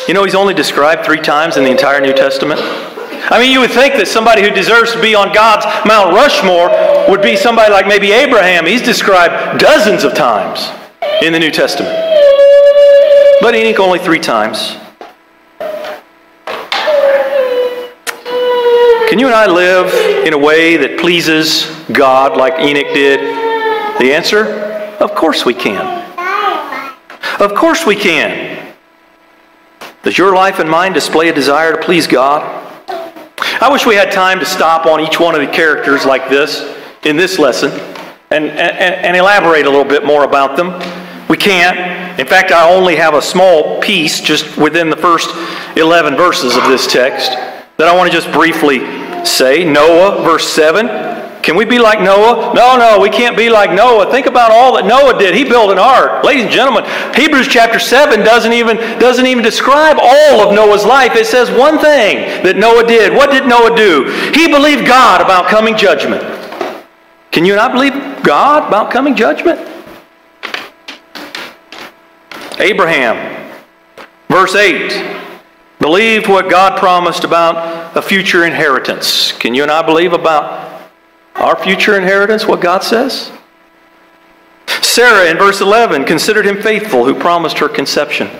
You 0.09 0.15
know, 0.15 0.25
he's 0.25 0.35
only 0.35 0.53
described 0.53 1.05
three 1.05 1.21
times 1.21 1.57
in 1.57 1.65
the 1.65 1.71
entire 1.71 2.01
New 2.01 2.13
Testament. 2.13 2.61
I 3.29 3.41
mean, 3.41 3.51
you 3.51 3.59
would 3.59 3.73
think 3.73 3.95
that 3.95 4.07
somebody 4.07 4.43
who 4.43 4.51
deserves 4.51 4.93
to 4.93 5.01
be 5.03 5.17
on 5.17 5.35
God's 5.35 5.67
Mount 5.85 6.15
Rushmore 6.15 6.71
would 7.11 7.23
be 7.23 7.37
somebody 7.37 7.73
like 7.73 7.89
maybe 7.89 8.13
Abraham. 8.13 8.67
He's 8.67 8.83
described 8.83 9.59
dozens 9.59 10.05
of 10.05 10.15
times 10.15 10.71
in 11.23 11.33
the 11.33 11.41
New 11.41 11.51
Testament. 11.51 11.95
But 13.41 13.57
Enoch 13.57 13.81
only 13.81 13.99
three 13.99 14.21
times. 14.21 14.77
Can 19.09 19.19
you 19.19 19.27
and 19.27 19.35
I 19.35 19.47
live 19.47 19.93
in 20.27 20.33
a 20.33 20.39
way 20.39 20.77
that 20.77 20.99
pleases 21.01 21.67
God 21.93 22.37
like 22.37 22.61
Enoch 22.61 22.95
did? 22.95 23.21
The 23.99 24.13
answer? 24.15 24.45
Of 25.01 25.15
course 25.17 25.45
we 25.45 25.55
can. 25.55 26.05
Of 27.41 27.55
course 27.55 27.85
we 27.85 27.97
can. 27.97 28.73
Does 30.05 30.17
your 30.17 30.33
life 30.33 30.61
and 30.61 30.71
mine 30.71 30.93
display 30.93 31.29
a 31.29 31.35
desire 31.35 31.73
to 31.73 31.83
please 31.83 32.07
God? 32.07 32.63
I 33.59 33.71
wish 33.73 33.87
we 33.87 33.95
had 33.95 34.13
time 34.13 34.39
to 34.41 34.45
stop 34.45 34.85
on 34.85 35.01
each 35.01 35.19
one 35.19 35.35
of 35.35 35.41
the 35.41 35.47
characters 35.47 36.05
like 36.05 36.29
this 36.29 36.77
in 37.05 37.17
this 37.17 37.39
lesson 37.39 37.71
and, 38.31 38.45
and, 38.51 38.51
and 38.51 39.17
elaborate 39.17 39.65
a 39.65 39.71
little 39.71 39.85
bit 39.85 40.05
more 40.05 40.25
about 40.25 40.59
them. 40.59 40.73
We 41.31 41.39
can't. 41.39 42.21
In 42.21 42.27
fact, 42.27 42.53
I 42.53 42.71
only 42.71 42.97
have 42.97 43.15
a 43.15 43.23
small 43.23 43.81
piece 43.81 44.21
just 44.21 44.59
within 44.59 44.91
the 44.91 44.97
first 44.97 45.31
11 45.79 46.17
verses 46.17 46.55
of 46.55 46.65
this 46.65 46.87
text 46.87 47.31
that 47.31 47.89
I 47.89 47.97
want 47.97 48.13
to 48.13 48.15
just 48.15 48.31
briefly 48.31 48.81
say. 49.25 49.65
Noah, 49.65 50.23
verse 50.23 50.47
7. 50.47 51.06
Can 51.47 51.55
we 51.55 51.65
be 51.65 51.79
like 51.79 52.01
Noah? 52.01 52.53
No, 52.57 52.77
no, 52.77 52.99
we 52.99 53.09
can't 53.09 53.37
be 53.37 53.49
like 53.49 53.71
Noah. 53.71 54.11
Think 54.11 54.27
about 54.27 54.51
all 54.51 54.75
that 54.75 54.85
Noah 54.85 55.17
did. 55.17 55.33
He 55.33 55.45
built 55.45 55.71
an 55.71 55.79
ark. 55.79 56.25
Ladies 56.25 56.43
and 56.43 56.53
gentlemen, 56.53 56.83
Hebrews 57.15 57.47
chapter 57.47 57.79
7 57.79 58.19
doesn't 58.25 58.53
even, 58.53 58.77
doesn't 58.99 59.27
even 59.27 59.45
describe 59.45 59.97
all 60.01 60.41
of 60.41 60.53
Noah's 60.53 60.85
life. 60.85 61.15
It 61.15 61.25
says 61.25 61.49
one 61.49 61.79
thing 61.79 62.43
that 62.43 62.57
Noah 62.57 62.85
did. 62.85 63.13
What 63.13 63.31
did 63.31 63.47
Noah 63.47 63.77
do? 63.77 64.11
He 64.35 64.49
believed 64.49 64.89
God 64.89 65.21
about 65.21 65.47
coming 65.47 65.77
judgment. 65.77 66.21
Can 67.31 67.45
you 67.45 67.55
not 67.55 67.71
believe 67.71 67.93
God 68.25 68.67
about 68.67 68.91
coming 68.91 69.15
judgment? 69.15 69.61
Abraham, 72.59 73.55
verse 74.29 74.57
8, 74.57 75.31
believed 75.79 76.27
what 76.27 76.51
God 76.51 76.77
promised 76.77 77.23
about 77.23 77.97
a 77.97 78.03
future 78.03 78.45
inheritance. 78.45 79.31
Can 79.31 79.55
you 79.55 79.63
and 79.63 79.71
I 79.71 79.87
believe 79.87 80.13
about 80.13 80.66
our 81.39 81.57
future 81.63 81.97
inheritance, 81.97 82.47
what 82.47 82.61
God 82.61 82.83
says? 82.83 83.31
Sarah 84.83 85.31
in 85.31 85.37
verse 85.37 85.61
11 85.61 86.05
considered 86.05 86.47
him 86.47 86.61
faithful 86.61 87.05
who 87.05 87.15
promised 87.15 87.59
her 87.59 87.69
conception. 87.69 88.31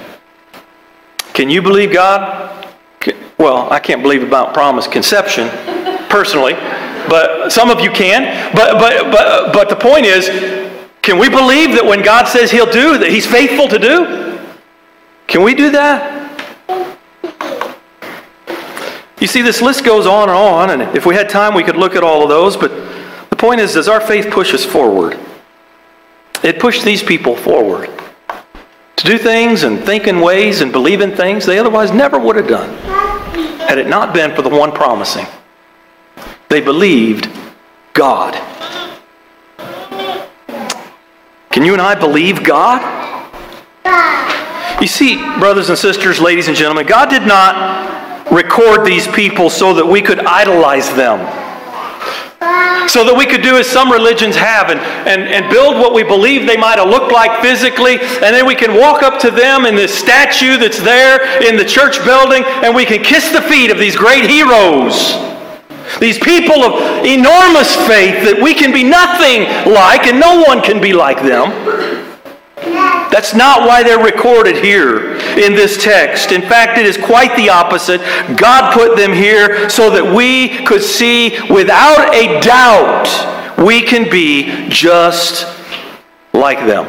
Can 1.35 1.51
you 1.51 1.61
believe 1.61 1.93
God? 1.93 2.67
Well, 3.39 3.71
I 3.71 3.79
can't 3.79 4.03
believe 4.03 4.23
about 4.23 4.55
promised 4.55 4.91
conception 4.91 5.49
personally, 6.09 6.55
but 7.09 7.51
some 7.51 7.71
of 7.71 7.81
you 7.81 7.91
can. 7.91 8.55
But, 8.55 8.79
but, 8.79 9.13
but, 9.13 9.53
but 9.53 9.69
the 9.69 9.77
point 9.77 10.07
is, 10.07 10.29
can 11.03 11.19
we 11.19 11.29
believe 11.29 11.73
that 11.73 11.85
when 11.85 12.03
God 12.03 12.27
says 12.27 12.51
he'll 12.51 12.71
do, 12.71 12.99
that 12.99 13.11
he's 13.11 13.27
faithful 13.27 13.69
to 13.69 13.79
do? 13.79 14.41
Can 15.27 15.43
we 15.43 15.55
do 15.55 15.71
that? 15.71 16.17
You 19.21 19.27
see, 19.27 19.41
this 19.43 19.63
list 19.63 19.85
goes 19.85 20.07
on 20.07 20.29
and 20.29 20.37
on, 20.37 20.71
and 20.71 20.97
if 20.97 21.07
we 21.07 21.15
had 21.15 21.29
time, 21.29 21.55
we 21.55 21.65
could 21.65 21.77
look 21.77 21.95
at 21.95 22.03
all 22.03 22.23
of 22.23 22.29
those, 22.29 22.57
but 22.57 22.71
the 23.31 23.37
point 23.37 23.61
is, 23.61 23.75
does 23.75 23.89
our 23.89 24.01
faith 24.01 24.31
push 24.31 24.53
us 24.53 24.65
forward? 24.65 25.19
It 26.43 26.61
pushed 26.61 26.85
these 26.85 27.03
people 27.03 27.35
forward 27.35 27.91
to 28.97 29.07
do 29.07 29.19
things 29.19 29.63
and 29.63 29.81
think 29.85 30.07
in 30.07 30.21
ways 30.21 30.61
and 30.61 30.71
believe 30.71 31.01
in 31.01 31.17
things 31.17 31.47
they 31.47 31.59
otherwise 31.59 31.93
never 31.93 32.19
would 32.19 32.37
have 32.37 32.49
done 32.49 32.77
had 33.59 33.79
it 33.79 33.89
not 33.89 34.15
been 34.15 34.35
for 34.35 34.43
the 34.43 34.49
one 34.49 34.71
promising. 34.73 35.27
They 36.49 36.61
believed 36.61 37.29
God. 37.95 38.35
Can 41.51 41.65
you 41.65 41.73
and 41.73 41.83
I 41.83 41.95
believe 41.95 42.45
God? 42.45 42.93
You 44.81 44.87
see, 44.87 45.17
brothers 45.39 45.71
and 45.71 45.79
sisters, 45.79 46.21
ladies 46.21 46.49
and 46.49 46.57
gentlemen, 46.57 46.87
God 46.87 47.09
did 47.09 47.23
not 47.23 48.06
record 48.31 48.85
these 48.85 49.07
people 49.09 49.51
so 49.51 49.75
that 49.75 49.87
we 49.87 50.03
could 50.03 50.21
idolize 50.21 50.89
them. 50.95 51.19
So 52.89 53.03
that 53.05 53.15
we 53.17 53.27
could 53.27 53.43
do 53.43 53.57
as 53.59 53.67
some 53.67 53.91
religions 53.91 54.37
have 54.37 54.71
and, 54.71 54.79
and, 54.81 55.23
and 55.23 55.51
build 55.51 55.77
what 55.77 55.93
we 55.93 56.03
believe 56.03 56.47
they 56.47 56.57
might 56.57 56.79
have 56.79 56.89
looked 56.89 57.13
like 57.13 57.43
physically, 57.43 57.99
and 57.99 58.31
then 58.31 58.47
we 58.47 58.55
can 58.55 58.79
walk 58.79 59.03
up 59.03 59.19
to 59.21 59.31
them 59.31 59.67
in 59.67 59.75
this 59.75 59.93
statue 59.93 60.57
that's 60.57 60.81
there 60.81 61.43
in 61.43 61.57
the 61.57 61.65
church 61.65 62.03
building, 62.05 62.45
and 62.63 62.75
we 62.75 62.85
can 62.85 63.03
kiss 63.03 63.31
the 63.33 63.43
feet 63.43 63.71
of 63.71 63.79
these 63.79 63.97
great 63.97 64.31
heroes. 64.31 65.19
These 65.99 66.19
people 66.19 66.63
of 66.63 67.05
enormous 67.05 67.75
faith 67.87 68.23
that 68.27 68.39
we 68.43 68.55
can 68.55 68.73
be 68.73 68.85
nothing 68.85 69.51
like, 69.73 70.07
and 70.07 70.21
no 70.21 70.43
one 70.43 70.63
can 70.63 70.81
be 70.81 70.93
like 70.93 71.23
them. 71.23 72.06
That's 73.17 73.33
not 73.35 73.67
why 73.67 73.83
they're 73.83 73.99
recorded 73.99 74.63
here 74.63 75.15
in 75.39 75.55
this 75.55 75.83
text. 75.83 76.33
In 76.33 76.43
fact, 76.43 76.77
it 76.77 76.85
is 76.85 76.99
quite 76.99 77.35
the 77.35 77.49
opposite. 77.49 78.03
God 78.37 78.75
put 78.75 78.95
them 78.95 79.11
here 79.11 79.71
so 79.71 79.89
that 79.89 80.15
we 80.15 80.63
could 80.67 80.83
see 80.83 81.31
without 81.51 82.15
a 82.15 82.39
doubt 82.43 83.57
we 83.57 83.81
can 83.81 84.11
be 84.11 84.69
just 84.69 85.47
like 86.35 86.59
them. 86.67 86.85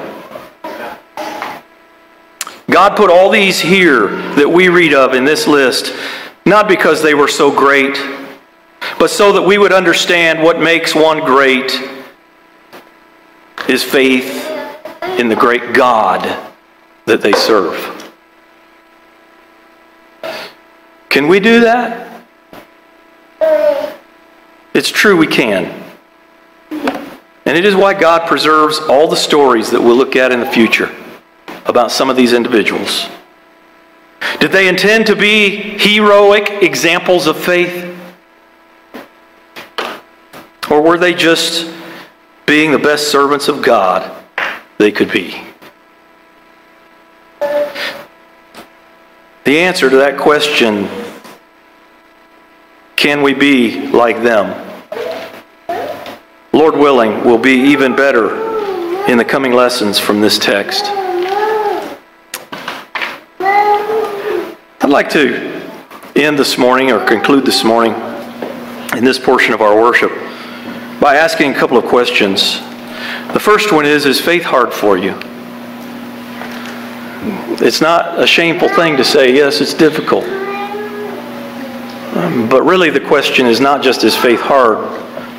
God 2.70 2.98
put 2.98 3.10
all 3.10 3.30
these 3.30 3.62
here 3.62 4.10
that 4.36 4.50
we 4.50 4.68
read 4.68 4.94
of 4.94 5.14
in 5.14 5.24
this 5.24 5.48
list, 5.48 5.96
not 6.46 6.68
because 6.68 7.02
they 7.02 7.14
were 7.14 7.30
so 7.30 7.50
great, 7.50 7.96
but 9.00 9.10
so 9.10 9.32
that 9.32 9.44
we 9.44 9.58
would 9.58 9.72
understand 9.72 10.44
what 10.44 10.60
makes 10.60 10.94
one 10.94 11.22
great 11.22 11.72
is 13.70 13.82
faith 13.82 14.57
in 15.18 15.30
the 15.30 15.36
great 15.36 15.74
God 15.74 16.22
that 17.06 17.22
they 17.22 17.32
serve. 17.32 18.14
Can 21.10 21.28
we 21.28 21.40
do 21.40 21.62
that? 21.62 22.24
It's 24.74 24.90
true 24.90 25.18
we 25.18 25.28
can. 25.28 25.84
And 26.70 27.58
it 27.58 27.66
is 27.66 27.76
why 27.76 27.94
God 27.94 28.28
preserves 28.28 28.78
all 28.78 29.08
the 29.08 29.16
stories 29.16 29.72
that 29.72 29.82
we'll 29.82 29.96
look 29.96 30.16
at 30.16 30.32
in 30.32 30.40
the 30.40 30.52
future 30.52 30.94
about 31.66 31.92
some 31.92 32.10
of 32.10 32.16
these 32.16 32.34
individuals. 32.34 33.08
Did 34.40 34.52
they 34.52 34.68
intend 34.68 35.08
to 35.08 35.16
be 35.16 35.78
heroic 35.80 36.62
examples 36.62 37.26
of 37.26 37.38
faith? 37.38 37.96
Or 40.70 40.82
were 40.82 40.98
they 40.98 41.14
just 41.14 41.74
being 42.46 42.72
the 42.72 42.78
best 42.78 43.10
servants 43.10 43.48
of 43.48 43.64
God 43.64 44.17
they 44.78 44.92
could 44.92 45.12
be? 45.12 45.42
The 49.44 49.60
answer 49.60 49.90
to 49.90 49.96
that 49.98 50.18
question 50.18 50.88
can 52.98 53.22
we 53.22 53.34
be 53.34 53.88
like 53.90 54.24
them? 54.24 54.66
Lord 56.52 56.76
willing, 56.76 57.24
will 57.24 57.38
be 57.38 57.52
even 57.52 57.96
better 57.96 59.08
in 59.10 59.18
the 59.18 59.24
coming 59.24 59.54
lessons 59.54 60.00
from 60.00 60.20
this 60.20 60.40
text. 60.40 60.86
I'd 64.82 64.90
like 64.90 65.10
to 65.12 65.64
end 66.16 66.40
this 66.40 66.58
morning 66.58 66.92
or 66.92 67.06
conclude 67.06 67.46
this 67.46 67.64
morning 67.64 67.94
in 68.98 69.04
this 69.06 69.20
portion 69.20 69.54
of 69.54 69.62
our 69.62 69.80
worship 69.80 70.12
by 71.00 71.18
asking 71.18 71.52
a 71.52 71.54
couple 71.54 71.78
of 71.78 71.86
questions. 71.86 72.60
The 73.38 73.44
first 73.44 73.72
one 73.72 73.86
is 73.86 74.08
Is 74.08 74.20
faith 74.20 74.42
hard 74.42 74.74
for 74.74 74.98
you? 74.98 75.14
It's 77.64 77.82
not 77.82 78.20
a 78.20 78.26
shameful 78.26 78.68
thing 78.68 78.98
to 78.98 79.04
say, 79.04 79.32
yes, 79.32 79.62
it's 79.62 79.76
difficult. 79.76 80.24
Um, 82.16 82.50
but 82.50 82.64
really, 82.64 82.90
the 82.90 83.00
question 83.00 83.46
is 83.46 83.60
not 83.60 83.84
just 83.84 84.04
is 84.04 84.16
faith 84.16 84.40
hard 84.40 84.80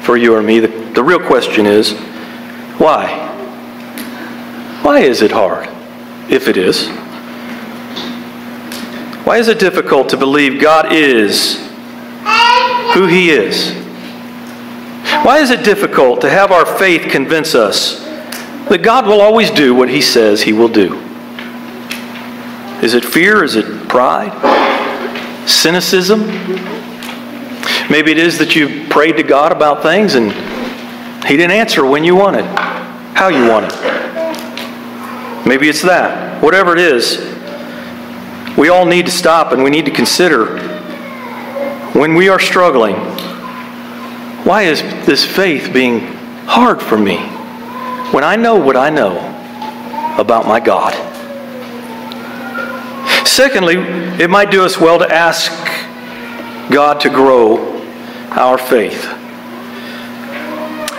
for 0.05 0.17
you 0.17 0.33
or 0.33 0.45
me? 0.45 0.61
The, 0.61 0.69
the 0.95 1.03
real 1.03 1.19
question 1.19 1.67
is 1.67 1.91
why? 2.79 3.09
Why 4.83 5.01
is 5.01 5.21
it 5.21 5.33
hard, 5.33 5.69
if 6.31 6.47
it 6.47 6.57
is? 6.57 6.87
Why 9.27 9.39
is 9.39 9.49
it 9.49 9.59
difficult 9.59 10.09
to 10.11 10.17
believe 10.17 10.61
God 10.61 10.93
is 10.93 11.69
who 12.95 13.07
He 13.09 13.31
is? 13.31 13.88
Why 15.25 15.39
is 15.39 15.51
it 15.51 15.65
difficult 15.65 16.21
to 16.21 16.31
have 16.31 16.53
our 16.53 16.65
faith 16.65 17.11
convince 17.11 17.55
us 17.55 18.05
that 18.69 18.83
God 18.83 19.07
will 19.07 19.21
always 19.21 19.51
do 19.51 19.75
what 19.75 19.89
He 19.89 20.01
says 20.01 20.43
He 20.43 20.53
will 20.53 20.69
do? 20.69 20.95
Is 22.83 22.95
it 22.95 23.05
fear? 23.05 23.43
Is 23.43 23.57
it 23.57 23.89
pride? 23.89 24.33
Cynicism? 25.49 26.21
Maybe 27.91 28.13
it 28.13 28.19
is 28.19 28.39
that 28.39 28.55
you 28.55 28.87
prayed 28.89 29.17
to 29.17 29.25
God 29.25 29.51
about 29.51 29.83
things 29.83 30.15
and 30.15 30.33
He 31.25 31.37
didn't 31.37 31.51
answer 31.51 31.85
when 31.85 32.05
you 32.05 32.15
wanted, 32.15 32.45
how 33.15 33.29
you 33.29 33.49
wanted. 33.49 33.73
Maybe 35.45 35.69
it's 35.69 35.83
that. 35.83 36.43
Whatever 36.43 36.75
it 36.75 36.79
is, 36.79 37.19
we 38.57 38.69
all 38.69 38.87
need 38.87 39.07
to 39.07 39.13
stop 39.13 39.53
and 39.53 39.65
we 39.65 39.71
need 39.71 39.87
to 39.87 39.91
consider 39.91 40.59
when 41.93 42.15
we 42.15 42.29
are 42.29 42.39
struggling 42.39 42.95
why 44.49 44.63
is 44.63 44.81
this 45.05 45.27
faith 45.27 45.75
being 45.75 46.01
hard 46.47 46.81
for 46.81 46.97
me 46.97 47.19
when 48.15 48.25
I 48.25 48.35
know 48.35 48.57
what 48.57 48.79
I 48.79 48.89
know 48.89 49.19
about 50.19 50.47
my 50.47 50.59
God? 50.59 50.95
Secondly, 53.29 53.75
it 53.77 54.31
might 54.31 54.51
do 54.51 54.65
us 54.65 54.81
well 54.81 54.99
to 55.01 55.15
ask 55.15 55.53
God 56.73 56.99
to 57.03 57.11
grow 57.11 57.79
our 58.31 58.57
faith. 58.57 59.05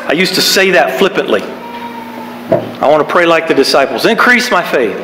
I 0.06 0.12
used 0.16 0.36
to 0.36 0.42
say 0.44 0.70
that 0.70 1.00
flippantly. 1.00 1.42
I 1.42 2.88
want 2.88 3.04
to 3.04 3.12
pray 3.12 3.26
like 3.26 3.48
the 3.48 3.56
disciples 3.56 4.06
increase 4.06 4.52
my 4.52 4.62
faith. 4.62 4.96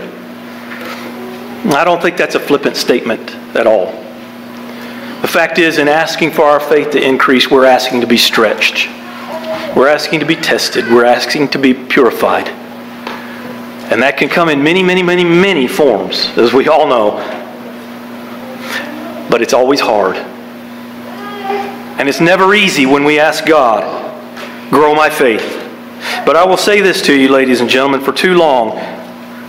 I 1.73 1.83
don't 1.83 1.99
think 1.99 2.15
that's 2.15 2.35
a 2.35 2.39
flippant 2.39 2.77
statement 2.77 3.31
at 3.55 3.65
all. 3.65 4.04
The 5.25 5.31
fact 5.31 5.57
is, 5.57 5.79
in 5.79 5.87
asking 5.87 6.33
for 6.33 6.43
our 6.43 6.59
faith 6.59 6.91
to 6.91 7.03
increase, 7.03 7.49
we're 7.49 7.65
asking 7.65 8.01
to 8.01 8.05
be 8.05 8.15
stretched. 8.15 8.87
We're 9.75 9.87
asking 9.87 10.19
to 10.19 10.25
be 10.27 10.35
tested. 10.35 10.85
We're 10.85 11.03
asking 11.03 11.47
to 11.49 11.57
be 11.57 11.73
purified. 11.73 12.47
And 13.89 14.03
that 14.03 14.17
can 14.17 14.29
come 14.29 14.49
in 14.49 14.61
many, 14.61 14.83
many, 14.83 15.01
many, 15.01 15.23
many 15.23 15.67
forms, 15.67 16.27
as 16.37 16.53
we 16.53 16.67
all 16.67 16.87
know. 16.87 17.13
But 19.27 19.41
it's 19.41 19.53
always 19.53 19.79
hard. 19.79 20.15
And 21.97 22.07
it's 22.07 22.21
never 22.21 22.53
easy 22.53 22.85
when 22.85 23.03
we 23.03 23.19
ask 23.19 23.47
God, 23.47 23.81
grow 24.69 24.93
my 24.93 25.09
faith. 25.09 25.41
But 26.23 26.35
I 26.35 26.45
will 26.45 26.55
say 26.55 26.81
this 26.81 27.01
to 27.01 27.19
you, 27.19 27.29
ladies 27.29 27.61
and 27.61 27.69
gentlemen, 27.69 28.01
for 28.01 28.11
too 28.11 28.35
long, 28.35 28.75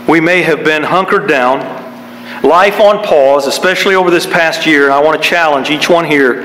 we 0.08 0.20
may 0.20 0.40
have 0.40 0.64
been 0.64 0.84
hunkered 0.84 1.28
down, 1.28 1.60
life 2.42 2.80
on 2.80 3.02
pause, 3.04 3.46
especially 3.46 3.94
over 3.94 4.10
this 4.10 4.26
past 4.26 4.66
year, 4.66 4.90
I 4.90 5.00
want 5.00 5.20
to 5.20 5.28
challenge 5.28 5.70
each 5.70 5.88
one 5.88 6.04
here 6.04 6.42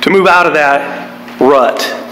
to 0.00 0.10
move 0.10 0.26
out 0.26 0.46
of 0.46 0.54
that 0.54 1.40
rut 1.40 2.02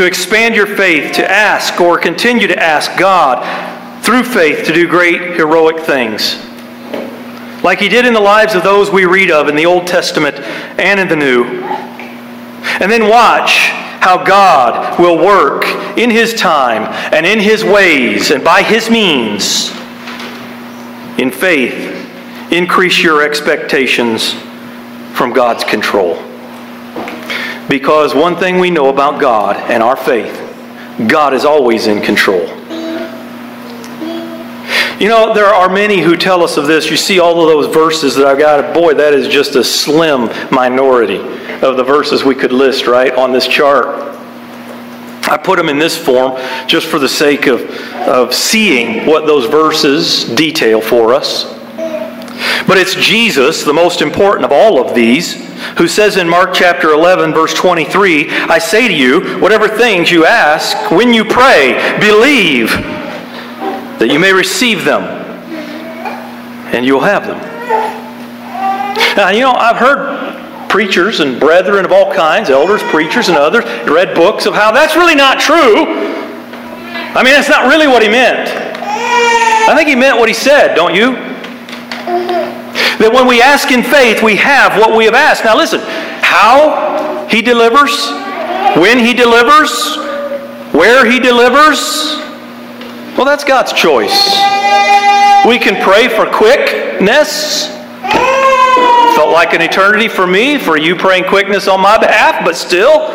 to 0.00 0.06
expand 0.06 0.54
your 0.54 0.66
faith, 0.66 1.12
to 1.12 1.30
ask 1.30 1.78
or 1.78 1.98
continue 1.98 2.46
to 2.46 2.58
ask 2.58 2.98
God 2.98 3.44
through 4.02 4.22
faith 4.22 4.64
to 4.64 4.72
do 4.72 4.88
great 4.88 5.36
heroic 5.36 5.78
things. 5.84 6.42
Like 7.62 7.80
he 7.80 7.88
did 7.90 8.06
in 8.06 8.14
the 8.14 8.20
lives 8.20 8.54
of 8.54 8.62
those 8.62 8.90
we 8.90 9.04
read 9.04 9.30
of 9.30 9.48
in 9.48 9.56
the 9.56 9.66
Old 9.66 9.86
Testament 9.86 10.36
and 10.78 10.98
in 10.98 11.08
the 11.08 11.16
New. 11.16 11.44
And 11.44 12.90
then 12.90 13.10
watch 13.10 13.68
how 14.00 14.24
God 14.24 14.98
will 14.98 15.18
work 15.18 15.66
in 15.98 16.08
his 16.08 16.32
time 16.32 16.84
and 17.12 17.26
in 17.26 17.38
his 17.38 17.62
ways 17.62 18.30
and 18.30 18.42
by 18.42 18.62
his 18.62 18.88
means 18.88 19.70
in 21.20 21.30
faith 21.30 22.00
increase 22.50 23.02
your 23.02 23.22
expectations 23.22 24.32
from 25.12 25.32
God's 25.34 25.64
control. 25.64 26.16
Because 27.68 28.14
one 28.14 28.36
thing 28.36 28.58
we 28.58 28.70
know 28.70 28.88
about 28.88 29.20
God 29.20 29.56
and 29.70 29.82
our 29.82 29.96
faith, 29.96 30.34
God 31.08 31.34
is 31.34 31.44
always 31.44 31.86
in 31.86 32.00
control. 32.00 32.46
You 34.98 35.08
know, 35.08 35.32
there 35.34 35.46
are 35.46 35.68
many 35.68 36.00
who 36.00 36.16
tell 36.16 36.42
us 36.42 36.56
of 36.56 36.66
this. 36.66 36.90
You 36.90 36.96
see 36.96 37.20
all 37.20 37.40
of 37.40 37.48
those 37.48 37.72
verses 37.72 38.16
that 38.16 38.26
I've 38.26 38.38
got. 38.38 38.74
Boy, 38.74 38.94
that 38.94 39.12
is 39.14 39.28
just 39.28 39.56
a 39.56 39.64
slim 39.64 40.30
minority 40.50 41.18
of 41.62 41.76
the 41.76 41.84
verses 41.84 42.24
we 42.24 42.34
could 42.34 42.52
list, 42.52 42.86
right, 42.86 43.14
on 43.14 43.32
this 43.32 43.46
chart. 43.46 44.09
I 45.30 45.36
put 45.36 45.56
them 45.56 45.68
in 45.68 45.78
this 45.78 45.96
form 45.96 46.36
just 46.66 46.88
for 46.88 46.98
the 46.98 47.08
sake 47.08 47.46
of, 47.46 47.62
of 48.08 48.34
seeing 48.34 49.06
what 49.06 49.26
those 49.26 49.46
verses 49.46 50.24
detail 50.34 50.80
for 50.80 51.14
us. 51.14 51.44
But 52.66 52.78
it's 52.78 52.94
Jesus, 52.94 53.62
the 53.62 53.72
most 53.72 54.02
important 54.02 54.44
of 54.44 54.52
all 54.52 54.84
of 54.84 54.94
these, 54.94 55.48
who 55.78 55.86
says 55.86 56.16
in 56.16 56.28
Mark 56.28 56.52
chapter 56.52 56.90
11, 56.90 57.32
verse 57.32 57.54
23, 57.54 58.28
I 58.30 58.58
say 58.58 58.88
to 58.88 58.94
you, 58.94 59.38
whatever 59.38 59.68
things 59.68 60.10
you 60.10 60.24
ask, 60.24 60.90
when 60.90 61.14
you 61.14 61.24
pray, 61.24 61.98
believe 62.00 62.70
that 63.98 64.08
you 64.10 64.18
may 64.18 64.32
receive 64.32 64.84
them, 64.84 65.02
and 66.74 66.84
you'll 66.84 67.00
have 67.00 67.26
them. 67.26 67.38
Now, 69.16 69.30
you 69.30 69.40
know, 69.40 69.52
I've 69.52 69.76
heard 69.76 70.19
preachers 70.70 71.20
and 71.20 71.38
brethren 71.38 71.84
of 71.84 71.92
all 71.92 72.10
kinds, 72.12 72.48
elders, 72.48 72.82
preachers, 72.84 73.28
and 73.28 73.36
others, 73.36 73.64
read 73.90 74.14
books 74.14 74.46
of 74.46 74.54
how 74.54 74.70
that's 74.72 74.96
really 74.96 75.16
not 75.16 75.38
true. 75.40 75.84
I 77.12 77.22
mean, 77.24 77.34
that's 77.34 77.48
not 77.48 77.68
really 77.68 77.88
what 77.88 78.02
he 78.02 78.08
meant. 78.08 78.48
I 79.68 79.74
think 79.76 79.88
he 79.88 79.96
meant 79.96 80.16
what 80.16 80.28
he 80.28 80.34
said, 80.34 80.74
don't 80.74 80.94
you? 80.94 81.12
That 83.02 83.10
when 83.12 83.26
we 83.26 83.42
ask 83.42 83.70
in 83.72 83.82
faith, 83.82 84.22
we 84.22 84.36
have 84.36 84.78
what 84.78 84.96
we 84.96 85.06
have 85.06 85.14
asked. 85.14 85.44
Now, 85.44 85.56
listen, 85.56 85.80
how 86.22 87.26
he 87.28 87.42
delivers, 87.42 88.08
when 88.76 88.98
he 88.98 89.12
delivers, 89.12 89.96
where 90.72 91.04
he 91.10 91.18
delivers, 91.18 92.14
well, 93.16 93.24
that's 93.24 93.42
God's 93.42 93.72
choice. 93.72 94.36
We 95.46 95.58
can 95.58 95.82
pray 95.82 96.08
for 96.08 96.30
quickness. 96.30 97.79
Felt 99.20 99.32
like 99.32 99.52
an 99.52 99.60
eternity 99.60 100.08
for 100.08 100.26
me, 100.26 100.56
for 100.56 100.78
you 100.78 100.96
praying 100.96 101.24
quickness 101.24 101.68
on 101.68 101.82
my 101.82 101.98
behalf, 101.98 102.42
but 102.42 102.56
still, 102.56 103.10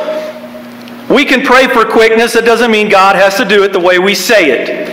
we 1.09 1.25
can 1.25 1.41
pray 1.41 1.67
for 1.67 1.83
quickness. 1.83 2.33
That 2.33 2.45
doesn't 2.45 2.69
mean 2.69 2.89
God 2.89 3.15
has 3.15 3.37
to 3.37 3.43
do 3.43 3.63
it 3.63 3.73
the 3.73 3.79
way 3.79 3.97
we 3.97 4.13
say 4.13 4.51
it. 4.51 4.85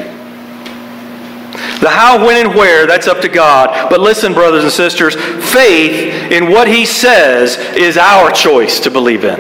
The 1.82 1.90
how, 1.90 2.24
when, 2.24 2.46
and 2.46 2.54
where, 2.54 2.86
that's 2.86 3.08
up 3.08 3.20
to 3.20 3.28
God. 3.28 3.90
But 3.90 4.00
listen, 4.00 4.32
brothers 4.32 4.64
and 4.64 4.72
sisters, 4.72 5.14
faith 5.52 6.32
in 6.32 6.50
what 6.50 6.66
He 6.66 6.86
says 6.86 7.58
is 7.76 7.98
our 7.98 8.30
choice 8.30 8.80
to 8.80 8.90
believe 8.90 9.26
in. 9.26 9.36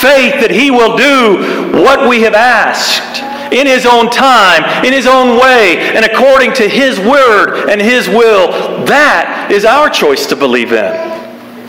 Faith 0.00 0.40
that 0.40 0.50
He 0.50 0.72
will 0.72 0.96
do 0.96 1.78
what 1.80 2.08
we 2.08 2.22
have 2.22 2.34
asked 2.34 3.22
in 3.52 3.66
His 3.66 3.86
own 3.86 4.10
time, 4.10 4.84
in 4.84 4.92
His 4.92 5.06
own 5.06 5.40
way, 5.40 5.78
and 5.94 6.04
according 6.04 6.52
to 6.54 6.68
His 6.68 6.98
word 6.98 7.68
and 7.68 7.80
His 7.80 8.08
will. 8.08 8.84
That 8.86 9.50
is 9.50 9.64
our 9.64 9.88
choice 9.88 10.26
to 10.26 10.36
believe 10.36 10.72
in. 10.72 11.16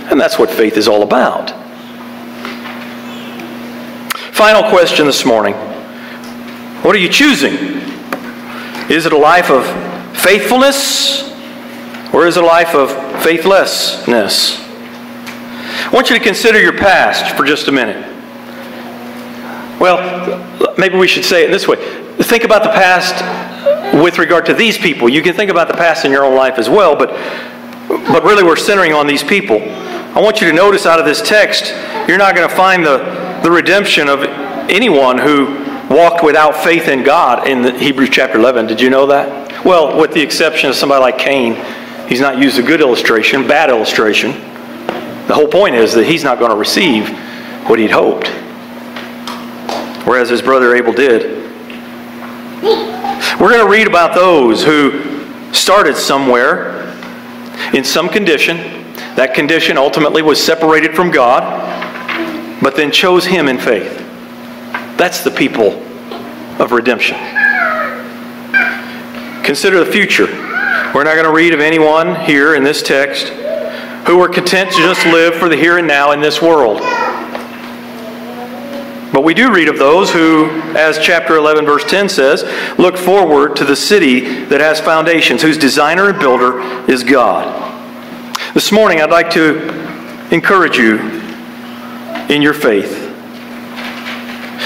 And 0.09 0.19
that's 0.19 0.39
what 0.39 0.49
faith 0.49 0.77
is 0.77 0.87
all 0.87 1.03
about. 1.03 1.51
Final 4.33 4.69
question 4.69 5.05
this 5.05 5.25
morning 5.25 5.55
What 6.83 6.95
are 6.95 6.99
you 6.99 7.09
choosing? 7.09 7.55
Is 8.89 9.05
it 9.05 9.11
a 9.11 9.17
life 9.17 9.49
of 9.51 9.65
faithfulness 10.17 11.33
or 12.13 12.25
is 12.25 12.37
it 12.37 12.43
a 12.43 12.45
life 12.45 12.73
of 12.73 12.91
faithlessness? 13.23 14.59
I 14.59 15.89
want 15.91 16.09
you 16.09 16.17
to 16.17 16.23
consider 16.23 16.61
your 16.61 16.77
past 16.77 17.35
for 17.35 17.45
just 17.45 17.67
a 17.67 17.71
minute. 17.71 18.16
Well, 19.79 20.75
maybe 20.77 20.97
we 20.97 21.07
should 21.07 21.25
say 21.25 21.45
it 21.45 21.51
this 21.51 21.67
way. 21.67 21.77
Think 22.17 22.43
about 22.43 22.63
the 22.63 22.69
past 22.69 23.23
with 23.93 24.17
regard 24.17 24.45
to 24.47 24.53
these 24.53 24.77
people. 24.77 25.07
You 25.07 25.21
can 25.21 25.33
think 25.33 25.51
about 25.51 25.67
the 25.67 25.75
past 25.75 26.05
in 26.05 26.11
your 26.11 26.25
own 26.25 26.35
life 26.35 26.57
as 26.57 26.69
well, 26.69 26.95
but, 26.95 27.09
but 27.87 28.23
really 28.23 28.43
we're 28.43 28.55
centering 28.55 28.93
on 28.93 29.07
these 29.07 29.23
people. 29.23 29.57
I 29.61 30.19
want 30.19 30.41
you 30.41 30.47
to 30.47 30.53
notice 30.53 30.85
out 30.85 30.99
of 30.99 31.05
this 31.05 31.21
text, 31.21 31.73
you're 32.07 32.17
not 32.17 32.35
going 32.35 32.47
to 32.47 32.55
find 32.55 32.83
the, 32.83 32.97
the 33.43 33.51
redemption 33.51 34.09
of 34.09 34.23
anyone 34.69 35.17
who 35.17 35.45
walked 35.89 36.23
without 36.23 36.55
faith 36.55 36.87
in 36.87 37.03
God 37.03 37.47
in 37.47 37.75
Hebrews 37.75 38.09
chapter 38.09 38.37
11. 38.37 38.67
Did 38.67 38.81
you 38.81 38.89
know 38.89 39.05
that? 39.07 39.63
Well, 39.63 39.99
with 39.99 40.13
the 40.13 40.21
exception 40.21 40.69
of 40.69 40.75
somebody 40.75 41.01
like 41.01 41.17
Cain, 41.17 41.55
he's 42.07 42.19
not 42.19 42.39
used 42.39 42.57
a 42.57 42.63
good 42.63 42.81
illustration, 42.81 43.47
bad 43.47 43.69
illustration. 43.69 44.31
The 45.27 45.33
whole 45.33 45.47
point 45.47 45.75
is 45.75 45.93
that 45.93 46.05
he's 46.05 46.23
not 46.23 46.39
going 46.39 46.51
to 46.51 46.57
receive 46.57 47.09
what 47.69 47.79
he'd 47.79 47.91
hoped, 47.91 48.27
whereas 50.07 50.29
his 50.29 50.41
brother 50.41 50.73
Abel 50.73 50.93
did. 50.93 51.43
We're 52.63 53.51
going 53.51 53.63
to 53.63 53.69
read 53.69 53.87
about 53.87 54.15
those 54.15 54.63
who 54.63 55.53
started 55.53 55.97
somewhere 55.97 56.87
in 57.73 57.83
some 57.83 58.07
condition. 58.07 58.57
That 59.15 59.33
condition 59.35 59.77
ultimately 59.77 60.21
was 60.21 60.41
separated 60.41 60.95
from 60.95 61.11
God, 61.11 61.43
but 62.63 62.77
then 62.77 62.89
chose 62.89 63.25
him 63.25 63.49
in 63.49 63.57
faith. 63.57 63.97
That's 64.97 65.23
the 65.23 65.31
people 65.31 65.73
of 66.59 66.71
redemption. 66.71 67.17
Consider 69.43 69.83
the 69.83 69.91
future. 69.91 70.27
We're 70.95 71.03
not 71.03 71.15
going 71.15 71.25
to 71.25 71.33
read 71.33 71.53
of 71.53 71.59
anyone 71.59 72.15
here 72.15 72.55
in 72.55 72.63
this 72.63 72.81
text 72.81 73.27
who 74.07 74.17
were 74.17 74.29
content 74.29 74.71
to 74.71 74.77
just 74.77 75.05
live 75.07 75.35
for 75.35 75.49
the 75.49 75.57
here 75.57 75.77
and 75.77 75.87
now 75.87 76.13
in 76.13 76.21
this 76.21 76.41
world. 76.41 76.79
But 79.13 79.23
we 79.23 79.33
do 79.33 79.53
read 79.53 79.69
of 79.69 79.79
those 79.79 80.11
who, 80.11 80.49
as 80.75 80.99
chapter 80.99 81.35
11, 81.37 81.65
verse 81.65 81.83
10 81.85 82.09
says, 82.09 82.43
look 82.77 82.97
forward 82.97 83.55
to 83.55 83.65
the 83.65 83.75
city 83.75 84.43
that 84.45 84.59
has 84.59 84.79
foundations, 84.79 85.41
whose 85.41 85.57
designer 85.57 86.09
and 86.09 86.19
builder 86.19 86.59
is 86.91 87.03
God. 87.03 87.63
This 88.53 88.71
morning, 88.71 89.01
I'd 89.01 89.09
like 89.09 89.29
to 89.31 89.69
encourage 90.31 90.77
you 90.77 90.97
in 92.29 92.41
your 92.41 92.53
faith. 92.53 93.05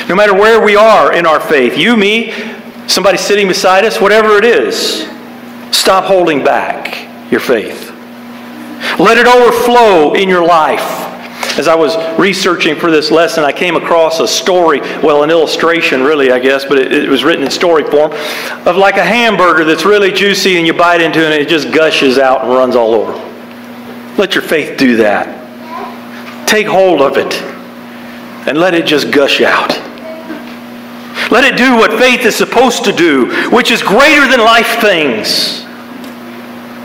No 0.10 0.16
matter 0.16 0.34
where 0.34 0.64
we 0.64 0.76
are 0.76 1.14
in 1.14 1.26
our 1.26 1.40
faith, 1.40 1.78
you, 1.78 1.96
me, 1.96 2.34
somebody 2.88 3.18
sitting 3.18 3.48
beside 3.48 3.86
us, 3.86 4.02
whatever 4.02 4.38
it 4.38 4.44
is, 4.44 5.08
stop 5.70 6.06
holding 6.06 6.44
back 6.44 7.32
your 7.32 7.40
faith. 7.40 7.90
Let 9.00 9.18
it 9.18 9.28
overflow 9.28 10.14
in 10.14 10.28
your 10.28 10.46
life. 10.46 11.11
As 11.58 11.68
I 11.68 11.76
was 11.76 11.96
researching 12.18 12.76
for 12.76 12.92
this 12.92 13.12
lesson, 13.12 13.44
I 13.44 13.52
came 13.52 13.76
across 13.76 14.20
a 14.20 14.28
story, 14.28 14.80
well, 15.02 15.24
an 15.24 15.30
illustration, 15.30 16.02
really, 16.02 16.32
I 16.32 16.40
guess, 16.40 16.64
but 16.64 16.78
it, 16.78 16.94
it, 16.94 17.10
was 17.10 17.24
written 17.24 17.44
in 17.44 17.52
story 17.52 17.84
form, 17.84 18.12
of 18.66 18.78
like 18.78 18.96
a 18.98 19.04
hamburger 19.04 19.66
that's 19.66 19.84
really 19.84 20.12
juicy 20.12 20.58
and 20.58 20.66
you 20.66 20.74
bite 20.74 21.02
into 21.02 21.20
it 21.20 21.32
and 21.32 21.34
it 21.34 21.50
just 21.50 21.72
gushes 21.74 22.18
out 22.18 22.44
and 22.44 22.52
runs 22.52 22.76
all 22.76 22.94
over. 22.94 23.14
Let 24.18 24.34
your 24.34 24.44
faith 24.44 24.78
do 24.78 24.98
that. 24.98 26.48
Take 26.48 26.68
hold 26.68 27.02
of 27.02 27.18
it 27.18 27.42
and 28.48 28.58
let 28.58 28.74
it 28.74 28.86
just 28.86 29.12
gush 29.12 29.42
out. 29.42 29.70
Let 31.32 31.46
it 31.46 31.58
do 31.58 31.76
what 31.76 31.98
faith 32.00 32.26
is 32.26 32.36
supposed 32.36 32.84
to 32.86 32.92
do, 32.92 33.50
which 33.50 33.72
is 33.72 33.82
greater 33.82 34.28
than 34.28 34.40
life 34.40 34.82
things. 34.82 35.66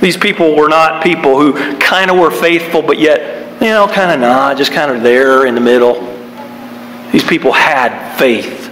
These 0.00 0.16
people 0.16 0.54
were 0.54 0.68
not 0.68 1.02
people 1.02 1.40
who 1.40 1.78
kind 1.78 2.10
of 2.10 2.18
were 2.18 2.30
faithful, 2.30 2.82
but 2.82 2.98
yet, 2.98 3.45
you 3.60 3.68
know, 3.68 3.88
kind 3.88 4.12
of 4.12 4.20
not, 4.20 4.56
just 4.56 4.72
kind 4.72 4.90
of 4.90 5.02
there 5.02 5.46
in 5.46 5.54
the 5.54 5.60
middle. 5.60 5.94
These 7.12 7.24
people 7.24 7.52
had 7.52 8.16
faith. 8.18 8.70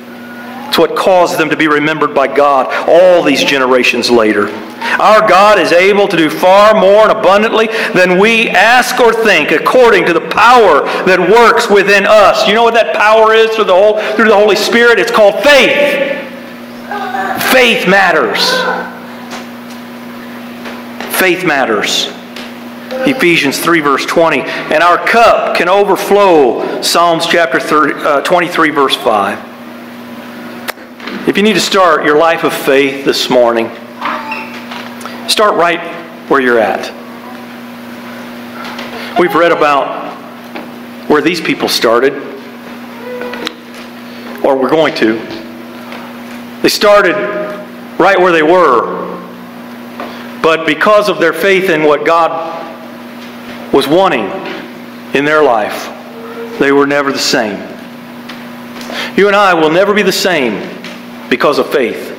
It's 0.68 0.78
what 0.78 0.96
caused 0.96 1.38
them 1.38 1.50
to 1.50 1.56
be 1.56 1.68
remembered 1.68 2.14
by 2.14 2.26
God 2.26 2.66
all 2.88 3.22
these 3.22 3.44
generations 3.44 4.10
later. 4.10 4.48
Our 5.00 5.26
God 5.28 5.58
is 5.58 5.72
able 5.72 6.08
to 6.08 6.16
do 6.16 6.28
far 6.28 6.74
more 6.74 7.08
and 7.08 7.12
abundantly 7.12 7.68
than 7.94 8.18
we 8.18 8.50
ask 8.50 8.98
or 9.00 9.12
think 9.12 9.52
according 9.52 10.04
to 10.06 10.12
the 10.12 10.20
power 10.20 10.82
that 11.06 11.18
works 11.18 11.70
within 11.70 12.06
us. 12.06 12.46
You 12.46 12.54
know 12.54 12.64
what 12.64 12.74
that 12.74 12.94
power 12.94 13.32
is 13.32 13.50
through 13.54 13.64
the, 13.64 13.72
whole, 13.72 14.00
through 14.16 14.28
the 14.28 14.34
Holy 14.34 14.56
Spirit? 14.56 14.98
It's 14.98 15.10
called 15.12 15.42
faith. 15.42 16.20
Faith 17.52 17.88
matters. 17.88 18.50
Faith 21.18 21.44
matters. 21.44 22.12
Ephesians 23.06 23.58
3, 23.58 23.80
verse 23.80 24.06
20. 24.06 24.40
And 24.40 24.82
our 24.82 24.98
cup 24.98 25.56
can 25.56 25.68
overflow. 25.68 26.82
Psalms 26.82 27.26
chapter 27.26 27.60
30, 27.60 27.94
uh, 27.94 28.20
23, 28.22 28.70
verse 28.70 28.96
5. 28.96 29.52
If 31.28 31.36
you 31.36 31.42
need 31.42 31.54
to 31.54 31.60
start 31.60 32.04
your 32.04 32.18
life 32.18 32.44
of 32.44 32.52
faith 32.52 33.04
this 33.04 33.30
morning, 33.30 33.68
start 35.28 35.54
right 35.54 35.80
where 36.28 36.40
you're 36.40 36.58
at. 36.58 36.92
We've 39.18 39.34
read 39.34 39.52
about 39.52 40.12
where 41.08 41.22
these 41.22 41.40
people 41.40 41.68
started, 41.68 42.14
or 44.44 44.56
we're 44.56 44.70
going 44.70 44.94
to. 44.96 45.18
They 46.62 46.68
started 46.68 47.14
right 47.98 48.18
where 48.18 48.32
they 48.32 48.42
were, 48.42 49.04
but 50.42 50.66
because 50.66 51.08
of 51.08 51.20
their 51.20 51.32
faith 51.32 51.70
in 51.70 51.84
what 51.84 52.04
God 52.04 52.63
was 53.74 53.88
wanting 53.88 54.26
in 55.14 55.24
their 55.24 55.42
life, 55.42 55.90
they 56.60 56.70
were 56.70 56.86
never 56.86 57.10
the 57.10 57.18
same. 57.18 57.58
You 59.16 59.26
and 59.26 59.34
I 59.34 59.52
will 59.52 59.70
never 59.70 59.92
be 59.92 60.02
the 60.02 60.12
same 60.12 60.62
because 61.28 61.58
of 61.58 61.70
faith. 61.72 62.12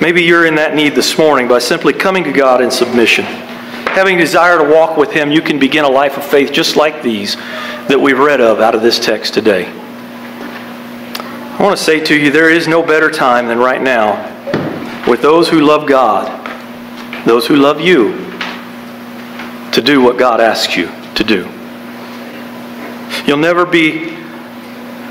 Maybe 0.00 0.22
you're 0.22 0.46
in 0.46 0.54
that 0.54 0.74
need 0.74 0.94
this 0.94 1.18
morning 1.18 1.46
by 1.46 1.58
simply 1.58 1.92
coming 1.92 2.24
to 2.24 2.32
God 2.32 2.62
in 2.62 2.70
submission. 2.70 3.26
Having 3.26 4.16
a 4.16 4.20
desire 4.20 4.56
to 4.56 4.64
walk 4.64 4.96
with 4.96 5.10
Him, 5.10 5.30
you 5.30 5.42
can 5.42 5.58
begin 5.58 5.84
a 5.84 5.88
life 5.88 6.16
of 6.16 6.24
faith 6.24 6.52
just 6.52 6.76
like 6.76 7.02
these 7.02 7.36
that 7.36 8.00
we've 8.00 8.18
read 8.18 8.40
of 8.40 8.60
out 8.60 8.74
of 8.74 8.80
this 8.80 8.98
text 8.98 9.34
today. 9.34 9.66
I 9.66 11.58
want 11.60 11.76
to 11.76 11.84
say 11.84 12.00
to 12.00 12.16
you, 12.16 12.30
there 12.30 12.48
is 12.48 12.66
no 12.66 12.82
better 12.82 13.10
time 13.10 13.46
than 13.46 13.58
right 13.58 13.82
now 13.82 14.34
with 15.06 15.20
those 15.20 15.48
who 15.50 15.60
love 15.60 15.86
God, 15.86 16.46
those 17.26 17.46
who 17.46 17.56
love 17.56 17.80
you, 17.80 18.27
to 19.78 19.84
do 19.84 20.02
what 20.02 20.18
God 20.18 20.40
asks 20.40 20.76
you 20.76 20.90
to 21.14 21.22
do. 21.22 21.48
You'll 23.24 23.36
never 23.36 23.64
be 23.64 24.12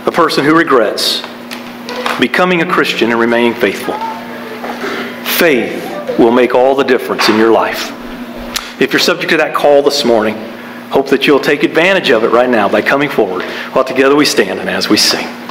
a 0.05 0.11
person 0.11 0.43
who 0.43 0.57
regrets 0.57 1.21
becoming 2.19 2.61
a 2.61 2.65
Christian 2.65 3.11
and 3.11 3.17
remaining 3.17 3.53
faithful. 3.53 3.93
Faith 5.37 6.19
will 6.19 6.33
make 6.33 6.53
all 6.53 6.75
the 6.75 6.83
difference 6.83 7.29
in 7.29 7.37
your 7.37 7.49
life. 7.49 7.93
If 8.81 8.91
you're 8.91 8.99
subject 8.99 9.29
to 9.29 9.37
that 9.37 9.55
call 9.55 9.83
this 9.83 10.03
morning, 10.03 10.35
hope 10.89 11.07
that 11.11 11.25
you'll 11.25 11.39
take 11.39 11.63
advantage 11.63 12.09
of 12.09 12.25
it 12.25 12.31
right 12.31 12.49
now 12.49 12.67
by 12.67 12.81
coming 12.81 13.07
forward 13.07 13.43
while 13.71 13.85
together 13.85 14.17
we 14.17 14.25
stand 14.25 14.59
and 14.59 14.69
as 14.69 14.89
we 14.89 14.97
sing. 14.97 15.46